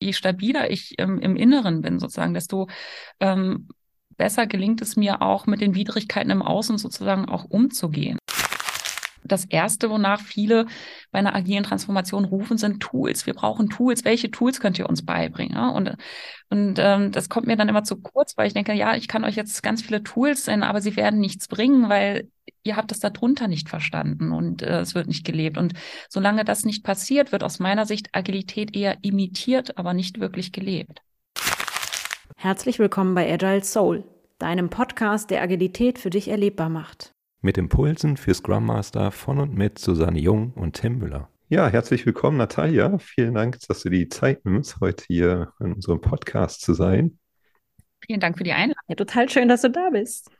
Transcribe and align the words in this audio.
je 0.00 0.12
stabiler 0.12 0.70
ich 0.70 0.94
ähm, 0.98 1.18
im 1.18 1.36
Inneren 1.36 1.82
bin, 1.82 1.98
sozusagen, 1.98 2.34
desto 2.34 2.68
ähm, 3.20 3.68
besser 4.16 4.46
gelingt 4.46 4.82
es 4.82 4.96
mir 4.96 5.22
auch, 5.22 5.46
mit 5.46 5.60
den 5.60 5.74
Widrigkeiten 5.74 6.30
im 6.30 6.42
Außen 6.42 6.78
sozusagen 6.78 7.26
auch 7.26 7.44
umzugehen 7.44 8.18
das 9.28 9.44
Erste, 9.44 9.90
wonach 9.90 10.20
viele 10.20 10.66
bei 11.10 11.18
einer 11.18 11.34
agilen 11.34 11.64
Transformation 11.64 12.24
rufen, 12.24 12.58
sind 12.58 12.80
Tools. 12.80 13.26
Wir 13.26 13.34
brauchen 13.34 13.68
Tools. 13.70 14.04
Welche 14.04 14.30
Tools 14.30 14.60
könnt 14.60 14.78
ihr 14.78 14.88
uns 14.88 15.04
beibringen? 15.04 15.56
Und, 15.70 15.96
und 16.50 16.78
ähm, 16.78 17.12
das 17.12 17.28
kommt 17.28 17.46
mir 17.46 17.56
dann 17.56 17.68
immer 17.68 17.84
zu 17.84 17.96
kurz, 17.96 18.36
weil 18.36 18.46
ich 18.46 18.54
denke, 18.54 18.72
ja, 18.72 18.94
ich 18.94 19.08
kann 19.08 19.24
euch 19.24 19.36
jetzt 19.36 19.62
ganz 19.62 19.82
viele 19.82 20.02
Tools 20.02 20.46
nennen, 20.46 20.62
aber 20.62 20.80
sie 20.80 20.96
werden 20.96 21.20
nichts 21.20 21.48
bringen, 21.48 21.88
weil 21.88 22.28
ihr 22.62 22.76
habt 22.76 22.92
es 22.92 23.00
darunter 23.00 23.48
nicht 23.48 23.68
verstanden 23.68 24.32
und 24.32 24.62
äh, 24.62 24.80
es 24.80 24.94
wird 24.94 25.06
nicht 25.06 25.24
gelebt. 25.24 25.58
Und 25.58 25.74
solange 26.08 26.44
das 26.44 26.64
nicht 26.64 26.84
passiert, 26.84 27.32
wird 27.32 27.44
aus 27.44 27.58
meiner 27.58 27.86
Sicht 27.86 28.08
Agilität 28.12 28.76
eher 28.76 28.98
imitiert, 29.02 29.78
aber 29.78 29.94
nicht 29.94 30.20
wirklich 30.20 30.52
gelebt. 30.52 31.02
Herzlich 32.36 32.78
willkommen 32.78 33.14
bei 33.14 33.32
Agile 33.32 33.64
Soul, 33.64 34.04
deinem 34.38 34.70
Podcast, 34.70 35.30
der 35.30 35.42
Agilität 35.42 35.98
für 35.98 36.10
dich 36.10 36.28
erlebbar 36.28 36.68
macht 36.68 37.14
mit 37.40 37.56
Impulsen 37.56 38.16
für 38.16 38.34
Scrum 38.34 38.66
Master 38.66 39.12
von 39.12 39.38
und 39.38 39.54
mit 39.54 39.78
Susanne 39.78 40.18
Jung 40.18 40.52
und 40.54 40.74
Tim 40.74 40.98
Müller. 40.98 41.28
Ja, 41.48 41.68
herzlich 41.68 42.04
willkommen, 42.04 42.36
Natalia. 42.36 42.98
Vielen 42.98 43.34
Dank, 43.34 43.58
dass 43.68 43.82
du 43.82 43.90
die 43.90 44.08
Zeit 44.08 44.44
nimmst, 44.44 44.80
heute 44.80 45.04
hier 45.06 45.52
in 45.60 45.72
unserem 45.74 46.00
Podcast 46.00 46.62
zu 46.62 46.74
sein. 46.74 47.18
Vielen 48.04 48.20
Dank 48.20 48.38
für 48.38 48.44
die 48.44 48.52
Einladung. 48.52 48.82
Ja, 48.88 48.96
total 48.96 49.28
schön, 49.28 49.48
dass 49.48 49.62
du 49.62 49.70
da 49.70 49.90
bist. 49.90 50.30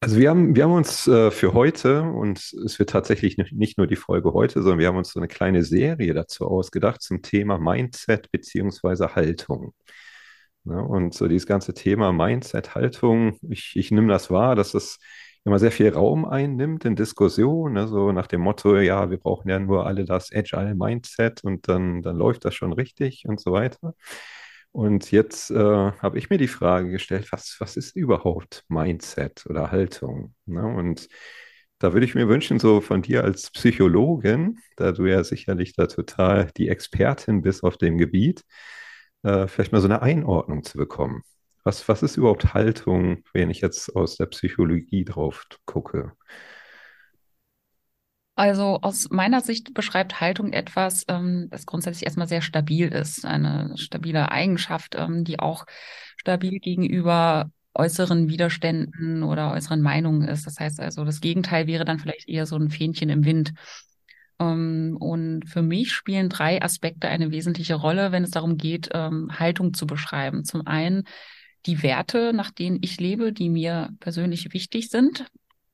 Also 0.00 0.18
wir 0.18 0.30
haben, 0.30 0.56
wir 0.56 0.64
haben 0.64 0.72
uns 0.72 1.06
äh, 1.06 1.30
für 1.30 1.52
heute, 1.52 2.02
und 2.02 2.38
es 2.38 2.78
wird 2.78 2.90
tatsächlich 2.90 3.36
nicht 3.52 3.78
nur 3.78 3.86
die 3.86 3.96
Folge 3.96 4.32
heute, 4.32 4.62
sondern 4.62 4.78
wir 4.78 4.88
haben 4.88 4.96
uns 4.96 5.12
so 5.12 5.20
eine 5.20 5.28
kleine 5.28 5.62
Serie 5.62 6.14
dazu 6.14 6.46
ausgedacht 6.46 7.02
zum 7.02 7.22
Thema 7.22 7.58
Mindset 7.58 8.30
beziehungsweise 8.32 9.14
Haltung. 9.14 9.74
Ja, 10.64 10.78
und 10.80 11.14
so 11.14 11.28
dieses 11.28 11.46
ganze 11.46 11.74
Thema 11.74 12.12
Mindset, 12.12 12.74
Haltung, 12.74 13.38
ich, 13.48 13.72
ich 13.76 13.90
nehme 13.90 14.08
das 14.08 14.30
wahr, 14.30 14.56
dass 14.56 14.72
das 14.72 14.98
immer 15.44 15.58
sehr 15.58 15.72
viel 15.72 15.88
Raum 15.90 16.24
einnimmt 16.26 16.84
in 16.84 16.96
Diskussionen, 16.96 17.74
ne, 17.74 17.88
so 17.88 18.12
nach 18.12 18.26
dem 18.26 18.42
Motto, 18.42 18.76
ja, 18.78 19.10
wir 19.10 19.18
brauchen 19.18 19.48
ja 19.48 19.58
nur 19.58 19.86
alle 19.86 20.04
das 20.04 20.30
Agile 20.32 20.74
Mindset 20.74 21.42
und 21.44 21.68
dann, 21.68 22.02
dann 22.02 22.16
läuft 22.16 22.44
das 22.44 22.54
schon 22.54 22.72
richtig 22.72 23.24
und 23.26 23.40
so 23.40 23.52
weiter. 23.52 23.94
Und 24.72 25.10
jetzt 25.10 25.50
äh, 25.50 25.56
habe 25.56 26.18
ich 26.18 26.30
mir 26.30 26.38
die 26.38 26.48
Frage 26.48 26.90
gestellt, 26.90 27.32
was, 27.32 27.56
was 27.58 27.76
ist 27.76 27.96
überhaupt 27.96 28.64
Mindset 28.68 29.44
oder 29.46 29.72
Haltung? 29.72 30.34
Ne? 30.46 30.64
Und 30.64 31.08
da 31.78 31.92
würde 31.92 32.06
ich 32.06 32.14
mir 32.14 32.28
wünschen, 32.28 32.58
so 32.60 32.80
von 32.80 33.02
dir 33.02 33.24
als 33.24 33.50
Psychologin, 33.50 34.58
da 34.76 34.92
du 34.92 35.06
ja 35.06 35.24
sicherlich 35.24 35.74
da 35.74 35.86
total 35.86 36.50
die 36.56 36.68
Expertin 36.68 37.42
bist 37.42 37.64
auf 37.64 37.78
dem 37.78 37.98
Gebiet, 37.98 38.44
äh, 39.22 39.48
vielleicht 39.48 39.72
mal 39.72 39.80
so 39.80 39.88
eine 39.88 40.02
Einordnung 40.02 40.62
zu 40.62 40.78
bekommen. 40.78 41.22
Was, 41.64 41.86
was 41.88 42.02
ist 42.02 42.16
überhaupt 42.16 42.54
Haltung, 42.54 43.22
wenn 43.34 43.50
ich 43.50 43.60
jetzt 43.60 43.94
aus 43.94 44.16
der 44.16 44.26
Psychologie 44.26 45.04
drauf 45.04 45.46
gucke? 45.66 46.12
Also 48.40 48.78
aus 48.80 49.10
meiner 49.10 49.42
Sicht 49.42 49.74
beschreibt 49.74 50.22
Haltung 50.22 50.54
etwas, 50.54 51.04
ähm, 51.08 51.48
das 51.50 51.66
grundsätzlich 51.66 52.06
erstmal 52.06 52.26
sehr 52.26 52.40
stabil 52.40 52.88
ist. 52.88 53.26
Eine 53.26 53.76
stabile 53.76 54.32
Eigenschaft, 54.32 54.94
ähm, 54.96 55.24
die 55.24 55.38
auch 55.38 55.66
stabil 56.16 56.58
gegenüber 56.58 57.50
äußeren 57.74 58.30
Widerständen 58.30 59.24
oder 59.24 59.52
äußeren 59.52 59.82
Meinungen 59.82 60.26
ist. 60.26 60.46
Das 60.46 60.58
heißt 60.58 60.80
also, 60.80 61.04
das 61.04 61.20
Gegenteil 61.20 61.66
wäre 61.66 61.84
dann 61.84 61.98
vielleicht 61.98 62.30
eher 62.30 62.46
so 62.46 62.56
ein 62.56 62.70
Fähnchen 62.70 63.10
im 63.10 63.26
Wind. 63.26 63.52
Ähm, 64.38 64.96
und 64.98 65.46
für 65.46 65.60
mich 65.60 65.92
spielen 65.92 66.30
drei 66.30 66.62
Aspekte 66.62 67.08
eine 67.08 67.32
wesentliche 67.32 67.74
Rolle, 67.74 68.10
wenn 68.10 68.24
es 68.24 68.30
darum 68.30 68.56
geht, 68.56 68.88
Haltung 68.94 69.74
zu 69.74 69.86
beschreiben. 69.86 70.44
Zum 70.44 70.66
einen 70.66 71.04
die 71.66 71.82
Werte, 71.82 72.32
nach 72.32 72.50
denen 72.50 72.78
ich 72.80 73.00
lebe, 73.00 73.32
die 73.32 73.48
mir 73.48 73.90
persönlich 74.00 74.52
wichtig 74.52 74.90
sind. 74.90 75.26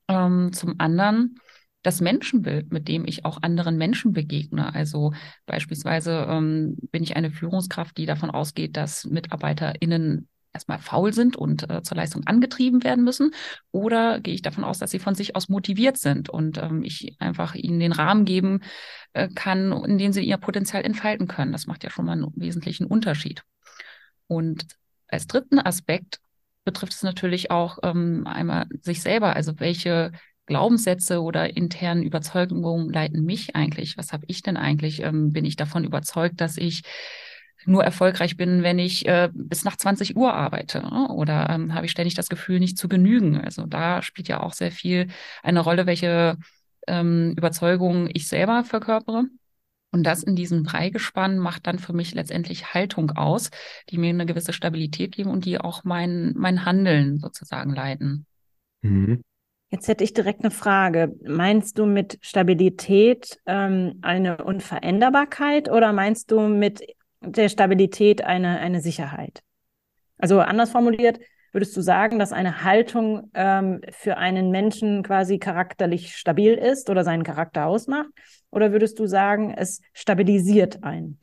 Ähm, 0.09 0.53
zum 0.53 0.75
anderen 0.79 1.41
das 1.83 2.01
Menschenbild, 2.01 2.73
mit 2.73 2.89
dem 2.89 3.07
ich 3.07 3.25
auch 3.25 3.43
anderen 3.43 3.77
Menschen 3.77 4.13
begegne. 4.13 4.75
Also 4.75 5.13
beispielsweise 5.47 6.27
ähm, 6.29 6.77
bin 6.91 7.05
ich 7.05 7.15
eine 7.15 7.31
Führungskraft, 7.31 7.97
die 7.97 8.07
davon 8.07 8.31
ausgeht, 8.31 8.77
dass 8.77 9.05
MitarbeiterInnen 9.05 10.29
erstmal 10.53 10.79
faul 10.79 11.13
sind 11.13 11.37
und 11.37 11.71
äh, 11.71 11.83
zur 11.83 11.97
Leistung 11.97 12.27
angetrieben 12.27 12.83
werden 12.83 13.05
müssen? 13.05 13.33
Oder 13.71 14.21
gehe 14.21 14.35
ich 14.35 14.43
davon 14.43 14.65
aus, 14.65 14.79
dass 14.79 14.91
sie 14.91 14.99
von 14.99 15.15
sich 15.15 15.37
aus 15.37 15.49
motiviert 15.49 15.99
sind 15.99 16.29
und 16.29 16.59
ähm, 16.59 16.83
ich 16.83 17.15
einfach 17.21 17.55
ihnen 17.55 17.79
den 17.79 17.93
Rahmen 17.93 18.25
geben 18.25 18.63
äh, 19.13 19.29
kann, 19.29 19.71
in 19.85 19.99
dem 19.99 20.13
sie 20.13 20.25
ihr 20.25 20.39
Potenzial 20.39 20.83
entfalten 20.83 21.29
können? 21.29 21.53
Das 21.53 21.67
macht 21.67 21.85
ja 21.85 21.91
schon 21.91 22.07
mal 22.07 22.13
einen 22.13 22.33
wesentlichen 22.35 22.87
Unterschied. 22.87 23.43
Und 24.27 24.67
als 25.09 25.27
dritten 25.27 25.59
Aspekt 25.59 26.21
betrifft 26.65 26.93
es 26.95 27.03
natürlich 27.03 27.51
auch 27.51 27.79
ähm, 27.83 28.27
einmal 28.27 28.67
sich 28.83 29.03
selber. 29.03 29.37
Also 29.37 29.59
welche 29.61 30.13
Glaubenssätze 30.47 31.23
oder 31.23 31.57
internen 31.57 32.03
Überzeugungen 32.03 32.91
leiten 32.93 33.25
mich 33.25 33.57
eigentlich? 33.57 33.97
Was 33.97 34.13
habe 34.13 34.25
ich 34.29 34.43
denn 34.43 34.57
eigentlich? 34.57 35.03
Ähm, 35.03 35.33
bin 35.33 35.45
ich 35.45 35.57
davon 35.57 35.85
überzeugt, 35.85 36.41
dass 36.41 36.57
ich 36.57 36.83
nur 37.65 37.85
erfolgreich 37.85 38.37
bin, 38.37 38.63
wenn 38.63 38.79
ich 38.79 39.07
äh, 39.07 39.29
bis 39.33 39.65
nach 39.65 39.77
20 39.77 40.17
Uhr 40.17 40.33
arbeite? 40.35 40.81
Ne? 40.81 41.09
Oder 41.09 41.49
ähm, 41.51 41.75
habe 41.75 41.87
ich 41.87 41.93
ständig 41.93 42.15
das 42.15 42.29
Gefühl, 42.29 42.61
nicht 42.61 42.79
zu 42.79 42.89
genügen? 42.89 43.41
Also 43.41 43.67
da 43.67 44.03
spielt 44.03 44.29
ja 44.29 44.41
auch 44.41 44.53
sehr 44.53 44.71
viel 44.71 45.09
eine 45.43 45.61
Rolle, 45.61 45.87
welche 45.87 46.37
ähm, 46.87 47.35
Überzeugungen 47.37 48.09
ich 48.13 48.29
selber 48.29 48.65
verkörpere. 48.65 49.25
Und 49.93 50.05
das 50.05 50.23
in 50.23 50.37
diesem 50.37 50.65
Dreigespann 50.65 51.39
macht 51.39 51.67
dann 51.67 51.79
für 51.79 51.93
mich 51.93 52.15
letztendlich 52.15 52.75
Haltung 52.75 53.13
aus, 53.13 53.51
die 53.89 53.99
mir 53.99 54.11
eine 54.11 54.27
gewisse 54.27 54.53
Stabilität 54.53 55.13
geben 55.13 55.31
und 55.31 55.45
die 55.45 55.59
auch 55.59 55.85
mein, 55.85 56.35
mein 56.37 56.65
Handeln 56.65 57.19
sozusagen 57.19 57.75
leiten. 57.75 58.27
Mhm. 58.83 59.23
Jetzt 59.71 59.89
hätte 59.89 60.05
ich 60.05 60.15
direkt 60.15 60.43
eine 60.43 60.51
Frage. 60.51 61.15
Meinst 61.25 61.79
du 61.79 61.87
mit 61.87 62.19
Stabilität 62.21 63.41
ähm, 63.47 63.99
eine 64.03 64.45
Unveränderbarkeit 64.45 65.71
oder 65.71 65.93
meinst 65.93 66.31
du 66.31 66.41
mit 66.41 66.83
der 67.21 67.49
Stabilität 67.49 68.23
eine, 68.23 68.59
eine 68.59 68.81
Sicherheit? 68.81 69.43
Also 70.19 70.41
anders 70.41 70.71
formuliert, 70.71 71.19
würdest 71.53 71.77
du 71.77 71.81
sagen, 71.81 72.19
dass 72.19 72.33
eine 72.33 72.65
Haltung 72.65 73.31
ähm, 73.35 73.81
für 73.91 74.17
einen 74.17 74.51
Menschen 74.51 75.03
quasi 75.03 75.39
charakterlich 75.39 76.17
stabil 76.17 76.55
ist 76.55 76.91
oder 76.91 77.05
seinen 77.05 77.23
Charakter 77.25 77.67
ausmacht? 77.67 78.11
Oder 78.51 78.73
würdest 78.73 78.99
du 78.99 79.07
sagen, 79.07 79.53
es 79.57 79.81
stabilisiert 79.93 80.83
einen? 80.83 81.19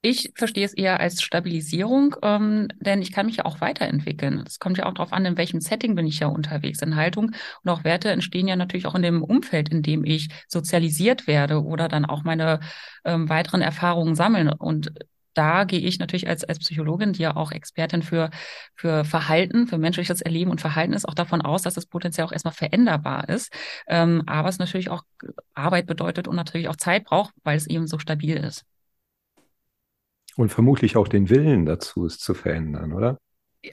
Ich 0.00 0.30
verstehe 0.36 0.64
es 0.64 0.74
eher 0.74 1.00
als 1.00 1.22
Stabilisierung, 1.22 2.14
ähm, 2.22 2.68
denn 2.78 3.02
ich 3.02 3.10
kann 3.10 3.26
mich 3.26 3.38
ja 3.38 3.44
auch 3.44 3.60
weiterentwickeln. 3.60 4.44
Es 4.46 4.60
kommt 4.60 4.78
ja 4.78 4.86
auch 4.86 4.94
darauf 4.94 5.12
an, 5.12 5.24
in 5.24 5.36
welchem 5.36 5.60
Setting 5.60 5.96
bin 5.96 6.06
ich 6.06 6.20
ja 6.20 6.28
unterwegs. 6.28 6.80
In 6.82 6.94
Haltung 6.94 7.32
und 7.64 7.70
auch 7.70 7.82
Werte 7.82 8.10
entstehen 8.10 8.46
ja 8.46 8.54
natürlich 8.54 8.86
auch 8.86 8.94
in 8.94 9.02
dem 9.02 9.24
Umfeld, 9.24 9.70
in 9.70 9.82
dem 9.82 10.04
ich 10.04 10.28
sozialisiert 10.46 11.26
werde 11.26 11.64
oder 11.64 11.88
dann 11.88 12.04
auch 12.04 12.22
meine 12.22 12.60
ähm, 13.04 13.28
weiteren 13.28 13.60
Erfahrungen 13.60 14.14
sammeln. 14.14 14.50
Und 14.50 14.92
da 15.38 15.62
gehe 15.62 15.78
ich 15.78 16.00
natürlich 16.00 16.28
als, 16.28 16.42
als 16.42 16.58
Psychologin, 16.58 17.12
die 17.12 17.22
ja 17.22 17.36
auch 17.36 17.52
Expertin 17.52 18.02
für, 18.02 18.30
für 18.74 19.04
Verhalten, 19.04 19.68
für 19.68 19.78
menschliches 19.78 20.20
Erleben 20.20 20.50
und 20.50 20.60
Verhalten 20.60 20.92
ist, 20.92 21.08
auch 21.08 21.14
davon 21.14 21.42
aus, 21.42 21.62
dass 21.62 21.74
das 21.74 21.86
potenziell 21.86 22.26
auch 22.26 22.32
erstmal 22.32 22.54
veränderbar 22.54 23.28
ist. 23.28 23.52
Ähm, 23.86 24.24
aber 24.26 24.48
es 24.48 24.58
natürlich 24.58 24.90
auch 24.90 25.04
Arbeit 25.54 25.86
bedeutet 25.86 26.26
und 26.26 26.34
natürlich 26.34 26.68
auch 26.68 26.76
Zeit 26.76 27.04
braucht, 27.04 27.32
weil 27.44 27.56
es 27.56 27.68
eben 27.68 27.86
so 27.86 28.00
stabil 28.00 28.36
ist. 28.36 28.64
Und 30.36 30.50
vermutlich 30.50 30.96
auch 30.96 31.06
den 31.06 31.30
Willen 31.30 31.66
dazu, 31.66 32.04
es 32.04 32.18
zu 32.18 32.34
verändern, 32.34 32.92
oder? 32.92 33.18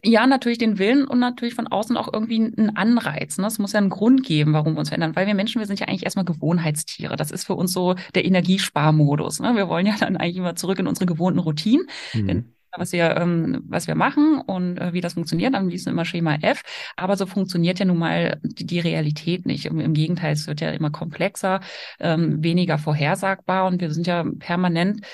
Ja, 0.03 0.25
natürlich 0.25 0.57
den 0.57 0.79
Willen 0.79 1.05
und 1.05 1.19
natürlich 1.19 1.53
von 1.53 1.67
außen 1.67 1.95
auch 1.95 2.11
irgendwie 2.11 2.37
einen 2.37 2.75
Anreiz. 2.75 3.37
Ne? 3.37 3.45
Es 3.45 3.59
muss 3.59 3.73
ja 3.73 3.79
einen 3.79 3.89
Grund 3.89 4.23
geben, 4.23 4.53
warum 4.53 4.73
wir 4.73 4.79
uns 4.79 4.89
verändern. 4.89 5.15
Weil 5.15 5.27
wir 5.27 5.35
Menschen, 5.35 5.59
wir 5.59 5.67
sind 5.67 5.79
ja 5.79 5.87
eigentlich 5.87 6.03
erstmal 6.03 6.25
Gewohnheitstiere. 6.25 7.15
Das 7.15 7.31
ist 7.31 7.45
für 7.45 7.55
uns 7.55 7.71
so 7.71 7.95
der 8.15 8.25
Energiesparmodus. 8.25 9.39
Ne? 9.41 9.55
Wir 9.55 9.69
wollen 9.69 9.85
ja 9.85 9.95
dann 9.99 10.17
eigentlich 10.17 10.37
immer 10.37 10.55
zurück 10.55 10.79
in 10.79 10.87
unsere 10.87 11.05
gewohnten 11.05 11.39
Routinen. 11.39 11.87
Mhm. 12.13 12.45
was 12.77 12.91
wir, 12.91 13.15
ähm, 13.15 13.63
was 13.67 13.87
wir 13.87 13.95
machen 13.95 14.41
und 14.41 14.77
äh, 14.77 14.91
wie 14.91 15.01
das 15.01 15.13
funktioniert, 15.13 15.53
am 15.53 15.69
liebsten 15.69 15.91
immer 15.91 16.03
Schema 16.03 16.35
F. 16.41 16.61
Aber 16.97 17.15
so 17.15 17.25
funktioniert 17.25 17.79
ja 17.79 17.85
nun 17.85 17.99
mal 17.99 18.39
die, 18.43 18.65
die 18.65 18.79
Realität 18.79 19.45
nicht. 19.45 19.67
Im, 19.67 19.79
Im, 19.79 19.93
Gegenteil, 19.93 20.33
es 20.33 20.47
wird 20.47 20.61
ja 20.61 20.71
immer 20.71 20.89
komplexer, 20.89 21.61
ähm, 21.99 22.43
weniger 22.43 22.77
vorhersagbar 22.79 23.67
und 23.67 23.79
wir 23.79 23.93
sind 23.93 24.07
ja 24.07 24.25
permanent 24.39 25.05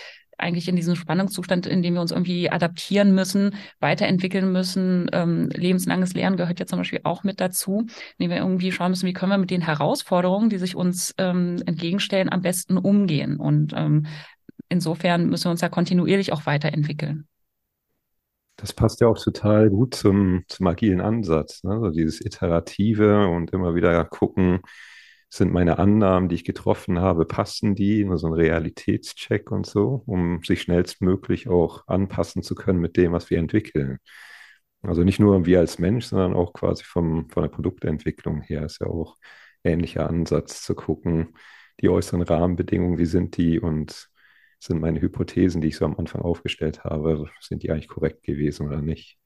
eigentlich 0.41 0.67
in 0.67 0.75
diesem 0.75 0.95
Spannungszustand, 0.95 1.65
in 1.65 1.81
dem 1.81 1.93
wir 1.93 2.01
uns 2.01 2.11
irgendwie 2.11 2.49
adaptieren 2.49 3.13
müssen, 3.13 3.55
weiterentwickeln 3.79 4.51
müssen. 4.51 5.09
Ähm, 5.13 5.49
lebenslanges 5.49 6.13
Lernen 6.13 6.38
gehört 6.38 6.59
ja 6.59 6.65
zum 6.65 6.79
Beispiel 6.79 7.01
auch 7.03 7.23
mit 7.23 7.39
dazu, 7.39 7.85
indem 8.17 8.31
wir 8.31 8.38
irgendwie 8.38 8.71
schauen 8.71 8.91
müssen, 8.91 9.07
wie 9.07 9.13
können 9.13 9.31
wir 9.31 9.38
mit 9.38 9.51
den 9.51 9.61
Herausforderungen, 9.61 10.49
die 10.49 10.57
sich 10.57 10.75
uns 10.75 11.13
ähm, 11.17 11.57
entgegenstellen, 11.65 12.31
am 12.31 12.41
besten 12.41 12.77
umgehen. 12.77 13.38
Und 13.38 13.73
ähm, 13.75 14.05
insofern 14.69 15.27
müssen 15.27 15.45
wir 15.45 15.51
uns 15.51 15.61
ja 15.61 15.69
kontinuierlich 15.69 16.33
auch 16.33 16.45
weiterentwickeln. 16.45 17.27
Das 18.57 18.73
passt 18.73 19.01
ja 19.01 19.07
auch 19.07 19.17
total 19.17 19.69
gut 19.69 19.95
zum, 19.95 20.43
zum 20.47 20.67
agilen 20.67 21.01
Ansatz. 21.01 21.63
Ne? 21.63 21.73
Also 21.73 21.89
dieses 21.89 22.23
Iterative 22.23 23.27
und 23.27 23.51
immer 23.51 23.73
wieder 23.73 24.05
gucken, 24.05 24.59
sind 25.31 25.54
meine 25.54 25.80
Annahmen, 25.80 26.30
die 26.30 26.36
ich 26.36 26.44
getroffen 26.44 27.00
habe, 27.00 27.25
passen 27.25 27.74
die? 27.74 28.04
Nur 28.04 28.18
so 28.18 28.28
ein 28.28 28.33
Realitätscheck 28.33 29.50
und 29.51 29.66
so, 29.66 30.04
um 30.06 30.44
sich 30.44 30.62
schnellstmöglich 30.62 31.48
auch 31.48 31.88
anpassen 31.88 32.44
zu 32.44 32.54
können 32.54 32.80
mit 32.80 32.98
dem, 32.98 33.13
was 33.13 33.30
wir 33.30 33.39
entwickeln. 33.39 34.00
Also 34.81 35.04
nicht 35.04 35.19
nur 35.19 35.45
wir 35.45 35.60
als 35.60 35.80
Mensch, 35.80 36.06
sondern 36.07 36.33
auch 36.33 36.54
quasi 36.54 36.83
vom, 36.83 37.30
von 37.30 37.44
der 37.44 37.50
Produktentwicklung 37.50 38.42
her 38.42 38.66
ist 38.66 38.81
ja 38.81 38.88
auch 38.88 39.18
ähnlicher 39.63 40.10
Ansatz 40.10 40.63
zu 40.63 40.75
gucken, 40.75 41.36
die 41.81 41.89
äußeren 41.89 42.24
Rahmenbedingungen, 42.24 42.98
wie 42.98 43.06
sind 43.06 43.38
die 43.38 43.60
und 43.60 44.10
sind 44.60 44.81
meine 44.81 45.01
Hypothesen, 45.01 45.62
die 45.62 45.69
ich 45.69 45.77
so 45.77 45.86
am 45.86 45.98
Anfang 45.98 46.22
aufgestellt 46.22 46.84
habe, 46.84 47.30
sind 47.39 47.63
die 47.63 47.72
eigentlich 47.72 47.88
korrekt 47.88 48.24
gewesen 48.24 48.68
oder 48.68 48.81
nicht? 48.81 49.18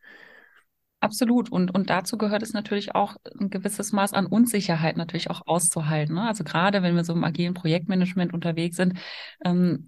Absolut. 1.05 1.51
Und, 1.51 1.71
und 1.75 1.91
dazu 1.91 2.17
gehört 2.17 2.41
es 2.41 2.53
natürlich 2.53 2.95
auch 2.95 3.15
ein 3.39 3.51
gewisses 3.51 3.91
Maß 3.91 4.13
an 4.13 4.25
Unsicherheit 4.25 4.97
natürlich 4.97 5.29
auch 5.29 5.43
auszuhalten. 5.45 6.15
Ne? 6.15 6.27
Also 6.27 6.43
gerade 6.43 6.81
wenn 6.81 6.95
wir 6.95 7.03
so 7.03 7.13
im 7.13 7.23
agilen 7.23 7.53
Projektmanagement 7.53 8.33
unterwegs 8.33 8.75
sind, 8.77 8.97
ähm, 9.45 9.87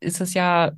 ist 0.00 0.20
es 0.20 0.34
ja 0.34 0.72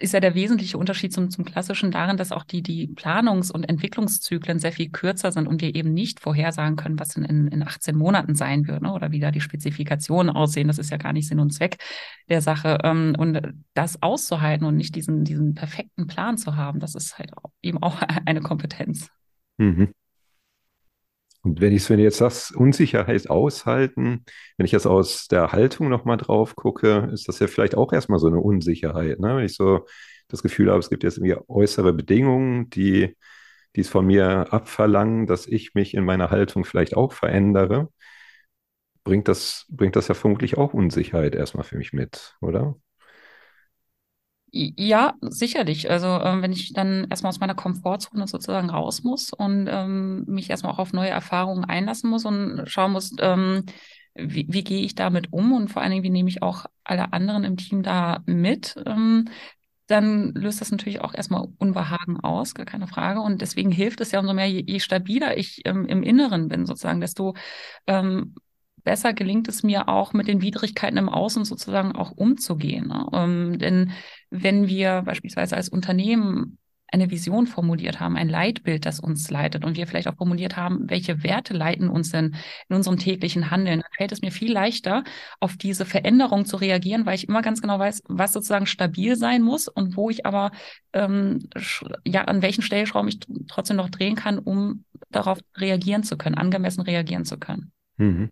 ist 0.00 0.14
ja 0.14 0.20
der 0.20 0.34
wesentliche 0.34 0.78
Unterschied 0.78 1.12
zum, 1.12 1.30
zum 1.30 1.44
klassischen 1.44 1.90
darin, 1.90 2.16
dass 2.16 2.32
auch 2.32 2.44
die, 2.44 2.62
die 2.62 2.86
Planungs- 2.88 3.50
und 3.50 3.68
Entwicklungszyklen 3.68 4.58
sehr 4.58 4.72
viel 4.72 4.90
kürzer 4.90 5.32
sind 5.32 5.46
und 5.46 5.60
wir 5.60 5.74
eben 5.74 5.92
nicht 5.92 6.20
vorhersagen 6.20 6.76
können, 6.76 6.98
was 6.98 7.16
in, 7.16 7.24
in, 7.24 7.48
in 7.48 7.62
18 7.62 7.96
Monaten 7.96 8.34
sein 8.34 8.66
wird 8.66 8.82
ne? 8.82 8.92
oder 8.92 9.12
wie 9.12 9.20
da 9.20 9.30
die 9.30 9.40
Spezifikationen 9.40 10.34
aussehen. 10.34 10.68
Das 10.68 10.78
ist 10.78 10.90
ja 10.90 10.96
gar 10.96 11.12
nicht 11.12 11.28
Sinn 11.28 11.40
und 11.40 11.50
Zweck 11.52 11.78
der 12.28 12.40
Sache. 12.40 12.78
Ähm, 12.84 13.14
und 13.18 13.40
das 13.74 14.02
auszuhalten 14.02 14.66
und 14.66 14.76
nicht 14.76 14.94
diesen, 14.94 15.24
diesen 15.24 15.54
perfekten 15.54 16.06
Plan 16.06 16.38
zu 16.38 16.56
haben, 16.56 16.80
das 16.80 16.94
ist 16.94 17.18
halt 17.18 17.30
eben 17.62 17.82
auch 17.82 18.00
eine 18.26 18.40
Kompetenz. 18.40 19.10
Mhm. 19.58 19.92
Und 21.46 21.60
wenn 21.60 21.72
ich, 21.72 21.88
wenn 21.88 21.98
du 21.98 22.02
jetzt 22.02 22.18
sagst, 22.18 22.56
Unsicherheit 22.56 23.30
aushalten, 23.30 24.24
wenn 24.56 24.66
ich 24.66 24.72
jetzt 24.72 24.86
aus 24.86 25.28
der 25.28 25.52
Haltung 25.52 25.88
nochmal 25.88 26.16
drauf 26.16 26.56
gucke, 26.56 27.08
ist 27.12 27.28
das 27.28 27.38
ja 27.38 27.46
vielleicht 27.46 27.76
auch 27.76 27.92
erstmal 27.92 28.18
so 28.18 28.26
eine 28.26 28.40
Unsicherheit. 28.40 29.20
Ne? 29.20 29.36
Wenn 29.36 29.44
ich 29.44 29.54
so 29.54 29.86
das 30.26 30.42
Gefühl 30.42 30.70
habe, 30.70 30.80
es 30.80 30.90
gibt 30.90 31.04
jetzt 31.04 31.18
irgendwie 31.18 31.36
äußere 31.46 31.92
Bedingungen, 31.92 32.68
die, 32.70 33.16
die 33.76 33.80
es 33.80 33.88
von 33.88 34.06
mir 34.06 34.52
abverlangen, 34.52 35.28
dass 35.28 35.46
ich 35.46 35.74
mich 35.74 35.94
in 35.94 36.04
meiner 36.04 36.30
Haltung 36.30 36.64
vielleicht 36.64 36.96
auch 36.96 37.12
verändere, 37.12 37.90
bringt 39.04 39.28
das, 39.28 39.66
bringt 39.70 39.94
das 39.94 40.08
ja 40.08 40.14
vermutlich 40.14 40.58
auch 40.58 40.74
Unsicherheit 40.74 41.36
erstmal 41.36 41.64
für 41.64 41.76
mich 41.76 41.92
mit, 41.92 42.34
oder? 42.40 42.74
Ja, 44.52 45.14
sicherlich. 45.20 45.90
Also 45.90 46.06
ähm, 46.06 46.40
wenn 46.40 46.52
ich 46.52 46.72
dann 46.72 47.06
erstmal 47.10 47.28
aus 47.30 47.40
meiner 47.40 47.54
Komfortzone 47.54 48.26
sozusagen 48.26 48.70
raus 48.70 49.02
muss 49.02 49.32
und 49.32 49.66
ähm, 49.70 50.24
mich 50.26 50.48
erstmal 50.48 50.72
auch 50.72 50.78
auf 50.78 50.92
neue 50.94 51.10
Erfahrungen 51.10 51.64
einlassen 51.64 52.08
muss 52.08 52.24
und 52.24 52.62
schauen 52.66 52.92
muss, 52.92 53.12
ähm, 53.18 53.64
wie, 54.14 54.46
wie 54.48 54.64
gehe 54.64 54.82
ich 54.82 54.94
damit 54.94 55.30
um 55.32 55.52
und 55.52 55.68
vor 55.68 55.82
allen 55.82 55.90
Dingen, 55.90 56.04
wie 56.04 56.10
nehme 56.10 56.30
ich 56.30 56.42
auch 56.42 56.64
alle 56.84 57.12
anderen 57.12 57.44
im 57.44 57.58
Team 57.58 57.82
da 57.82 58.22
mit, 58.24 58.76
ähm, 58.86 59.28
dann 59.88 60.32
löst 60.34 60.60
das 60.60 60.70
natürlich 60.72 61.00
auch 61.00 61.14
erstmal 61.14 61.46
Unbehagen 61.58 62.18
aus, 62.20 62.54
gar 62.54 62.66
keine 62.66 62.88
Frage. 62.88 63.20
Und 63.20 63.42
deswegen 63.42 63.70
hilft 63.70 64.00
es 64.00 64.10
ja 64.12 64.20
umso 64.20 64.32
mehr, 64.34 64.46
je, 64.48 64.64
je 64.66 64.80
stabiler 64.80 65.36
ich 65.38 65.62
ähm, 65.64 65.86
im 65.86 66.02
Inneren 66.02 66.48
bin, 66.48 66.66
sozusagen, 66.66 67.00
desto 67.00 67.34
ähm, 67.86 68.34
besser 68.84 69.12
gelingt 69.12 69.48
es 69.48 69.62
mir 69.62 69.88
auch 69.88 70.12
mit 70.12 70.28
den 70.28 70.42
Widrigkeiten 70.42 70.96
im 70.96 71.08
Außen 71.08 71.44
sozusagen 71.44 71.92
auch 71.92 72.12
umzugehen. 72.12 72.88
Ne? 72.88 73.06
Ähm, 73.12 73.58
denn 73.58 73.92
wenn 74.30 74.68
wir 74.68 75.02
beispielsweise 75.02 75.56
als 75.56 75.68
Unternehmen 75.68 76.58
eine 76.88 77.10
Vision 77.10 77.46
formuliert 77.46 78.00
haben, 78.00 78.16
ein 78.16 78.28
Leitbild, 78.28 78.86
das 78.86 79.00
uns 79.00 79.28
leitet 79.30 79.64
und 79.64 79.76
wir 79.76 79.86
vielleicht 79.86 80.08
auch 80.08 80.16
formuliert 80.16 80.56
haben, 80.56 80.88
welche 80.88 81.22
Werte 81.22 81.52
leiten 81.52 81.88
uns 81.88 82.10
denn 82.10 82.36
in 82.68 82.76
unserem 82.76 82.96
täglichen 82.96 83.50
Handeln, 83.50 83.80
dann 83.80 83.90
fällt 83.96 84.12
es 84.12 84.22
mir 84.22 84.30
viel 84.30 84.52
leichter, 84.52 85.02
auf 85.40 85.56
diese 85.56 85.84
Veränderung 85.84 86.44
zu 86.44 86.56
reagieren, 86.56 87.04
weil 87.04 87.16
ich 87.16 87.28
immer 87.28 87.42
ganz 87.42 87.60
genau 87.60 87.78
weiß, 87.78 88.02
was 88.06 88.32
sozusagen 88.32 88.66
stabil 88.66 89.16
sein 89.16 89.42
muss 89.42 89.68
und 89.68 89.96
wo 89.96 90.10
ich 90.10 90.24
aber 90.26 90.52
ähm, 90.92 91.48
ja 92.04 92.22
an 92.22 92.42
welchen 92.42 92.62
Stellschrauben 92.62 93.08
ich 93.08 93.18
trotzdem 93.48 93.76
noch 93.76 93.90
drehen 93.90 94.14
kann, 94.14 94.38
um 94.38 94.84
darauf 95.10 95.38
reagieren 95.56 96.04
zu 96.04 96.16
können, 96.16 96.36
angemessen 96.36 96.82
reagieren 96.82 97.24
zu 97.24 97.38
können. 97.38 97.72
Mhm. 97.96 98.30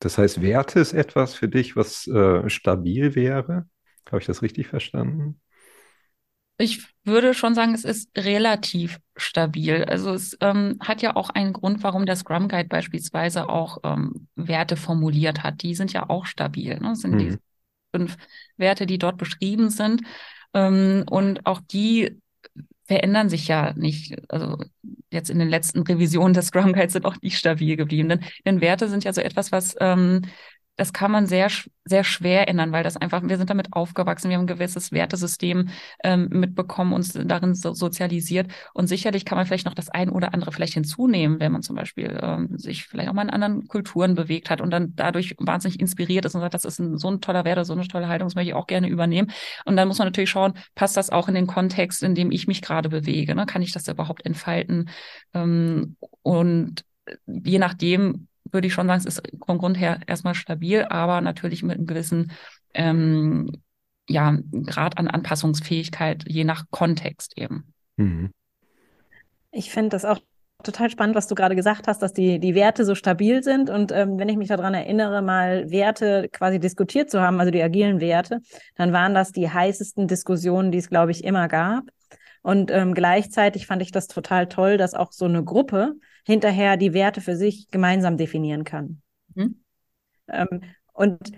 Das 0.00 0.18
heißt, 0.18 0.42
Werte 0.42 0.80
ist 0.80 0.92
etwas 0.92 1.34
für 1.34 1.48
dich, 1.48 1.76
was 1.76 2.06
äh, 2.06 2.48
stabil 2.48 3.14
wäre? 3.14 3.66
Habe 4.08 4.20
ich 4.20 4.26
das 4.26 4.42
richtig 4.42 4.66
verstanden? 4.66 5.40
Ich 6.60 6.84
würde 7.04 7.34
schon 7.34 7.54
sagen, 7.54 7.72
es 7.72 7.84
ist 7.84 8.10
relativ 8.18 8.98
stabil. 9.16 9.84
Also 9.84 10.12
es 10.12 10.36
ähm, 10.40 10.76
hat 10.80 11.02
ja 11.02 11.14
auch 11.14 11.30
einen 11.30 11.52
Grund, 11.52 11.84
warum 11.84 12.04
der 12.04 12.16
Scrum 12.16 12.48
Guide 12.48 12.68
beispielsweise 12.68 13.48
auch 13.48 13.78
ähm, 13.84 14.26
Werte 14.34 14.76
formuliert 14.76 15.44
hat. 15.44 15.62
Die 15.62 15.76
sind 15.76 15.92
ja 15.92 16.10
auch 16.10 16.26
stabil. 16.26 16.74
Ne? 16.74 16.88
Das 16.88 17.00
sind 17.00 17.14
mhm. 17.14 17.18
die 17.18 17.36
fünf 17.94 18.16
Werte, 18.56 18.86
die 18.86 18.98
dort 18.98 19.18
beschrieben 19.18 19.70
sind. 19.70 20.02
Ähm, 20.52 21.04
und 21.08 21.46
auch 21.46 21.60
die 21.60 22.20
verändern 22.88 23.28
sich 23.28 23.46
ja 23.46 23.72
nicht. 23.74 24.16
Also 24.28 24.58
jetzt 25.10 25.30
in 25.30 25.38
den 25.38 25.48
letzten 25.48 25.82
Revisionen 25.82 26.34
des 26.34 26.46
Scrum 26.46 26.72
Guides 26.72 26.94
sind 26.94 27.04
auch 27.04 27.16
nicht 27.22 27.38
stabil 27.38 27.76
geblieben. 27.76 28.08
Denn, 28.08 28.24
denn 28.44 28.60
Werte 28.60 28.88
sind 28.88 29.04
ja 29.04 29.12
so 29.12 29.20
etwas, 29.20 29.52
was 29.52 29.76
ähm, 29.78 30.22
das 30.78 30.92
kann 30.92 31.10
man 31.10 31.26
sehr, 31.26 31.50
sehr 31.84 32.04
schwer 32.04 32.48
ändern, 32.48 32.70
weil 32.70 32.84
das 32.84 32.96
einfach, 32.96 33.20
wir 33.24 33.36
sind 33.36 33.50
damit 33.50 33.72
aufgewachsen, 33.72 34.30
wir 34.30 34.36
haben 34.36 34.44
ein 34.44 34.46
gewisses 34.46 34.92
Wertesystem 34.92 35.70
ähm, 36.04 36.28
mitbekommen, 36.30 36.92
uns 36.92 37.12
darin 37.12 37.56
so 37.56 37.74
sozialisiert. 37.74 38.50
Und 38.74 38.86
sicherlich 38.86 39.24
kann 39.24 39.36
man 39.36 39.44
vielleicht 39.44 39.66
noch 39.66 39.74
das 39.74 39.88
ein 39.88 40.08
oder 40.08 40.32
andere 40.34 40.52
vielleicht 40.52 40.74
hinzunehmen, 40.74 41.40
wenn 41.40 41.50
man 41.50 41.62
zum 41.62 41.74
Beispiel 41.74 42.16
ähm, 42.22 42.56
sich 42.56 42.84
vielleicht 42.84 43.08
auch 43.08 43.12
mal 43.12 43.22
in 43.22 43.30
anderen 43.30 43.66
Kulturen 43.66 44.14
bewegt 44.14 44.50
hat 44.50 44.60
und 44.60 44.70
dann 44.70 44.94
dadurch 44.94 45.34
wahnsinnig 45.38 45.80
inspiriert 45.80 46.24
ist 46.24 46.36
und 46.36 46.42
sagt, 46.42 46.54
das 46.54 46.64
ist 46.64 46.78
ein, 46.78 46.96
so 46.96 47.10
ein 47.10 47.20
toller 47.20 47.44
Wert, 47.44 47.66
so 47.66 47.72
eine 47.72 47.88
tolle 47.88 48.06
Haltung, 48.06 48.28
das 48.28 48.36
möchte 48.36 48.50
ich 48.50 48.54
auch 48.54 48.68
gerne 48.68 48.88
übernehmen. 48.88 49.32
Und 49.64 49.76
dann 49.76 49.88
muss 49.88 49.98
man 49.98 50.06
natürlich 50.06 50.30
schauen, 50.30 50.54
passt 50.76 50.96
das 50.96 51.10
auch 51.10 51.26
in 51.26 51.34
den 51.34 51.48
Kontext, 51.48 52.04
in 52.04 52.14
dem 52.14 52.30
ich 52.30 52.46
mich 52.46 52.62
gerade 52.62 52.88
bewege? 52.88 53.34
Ne? 53.34 53.46
Kann 53.46 53.62
ich 53.62 53.72
das 53.72 53.88
überhaupt 53.88 54.24
entfalten? 54.24 54.90
Ähm, 55.34 55.96
und 56.22 56.84
je 57.26 57.58
nachdem, 57.58 58.28
würde 58.52 58.66
ich 58.66 58.72
schon 58.72 58.86
sagen, 58.86 58.98
es 58.98 59.06
ist 59.06 59.22
vom 59.46 59.58
Grund 59.58 59.78
her 59.78 60.00
erstmal 60.06 60.34
stabil, 60.34 60.84
aber 60.84 61.20
natürlich 61.20 61.62
mit 61.62 61.78
einem 61.78 61.86
gewissen 61.86 62.32
ähm, 62.74 63.50
ja, 64.08 64.36
Grad 64.64 64.98
an 64.98 65.08
Anpassungsfähigkeit, 65.08 66.24
je 66.26 66.44
nach 66.44 66.64
Kontext 66.70 67.36
eben. 67.36 67.72
Mhm. 67.96 68.30
Ich 69.50 69.70
finde 69.70 69.90
das 69.90 70.04
auch 70.04 70.20
total 70.62 70.90
spannend, 70.90 71.14
was 71.14 71.28
du 71.28 71.34
gerade 71.34 71.54
gesagt 71.54 71.86
hast, 71.86 72.02
dass 72.02 72.12
die, 72.12 72.40
die 72.40 72.54
Werte 72.54 72.84
so 72.84 72.94
stabil 72.94 73.42
sind. 73.42 73.70
Und 73.70 73.92
ähm, 73.92 74.18
wenn 74.18 74.28
ich 74.28 74.36
mich 74.36 74.48
daran 74.48 74.74
erinnere, 74.74 75.22
mal 75.22 75.70
Werte 75.70 76.28
quasi 76.32 76.58
diskutiert 76.58 77.10
zu 77.10 77.20
haben, 77.20 77.38
also 77.38 77.50
die 77.52 77.62
agilen 77.62 78.00
Werte, 78.00 78.40
dann 78.74 78.92
waren 78.92 79.14
das 79.14 79.32
die 79.32 79.50
heißesten 79.50 80.08
Diskussionen, 80.08 80.72
die 80.72 80.78
es, 80.78 80.88
glaube 80.88 81.12
ich, 81.12 81.24
immer 81.24 81.48
gab. 81.48 81.84
Und 82.42 82.70
ähm, 82.70 82.94
gleichzeitig 82.94 83.66
fand 83.66 83.82
ich 83.82 83.92
das 83.92 84.06
total 84.06 84.48
toll, 84.48 84.78
dass 84.78 84.94
auch 84.94 85.12
so 85.12 85.26
eine 85.26 85.44
Gruppe 85.44 85.94
hinterher 86.28 86.76
die 86.76 86.92
Werte 86.92 87.22
für 87.22 87.36
sich 87.36 87.70
gemeinsam 87.70 88.18
definieren 88.18 88.62
kann. 88.62 89.00
Mhm. 89.34 89.62
Ähm, 90.28 90.60
und 90.92 91.32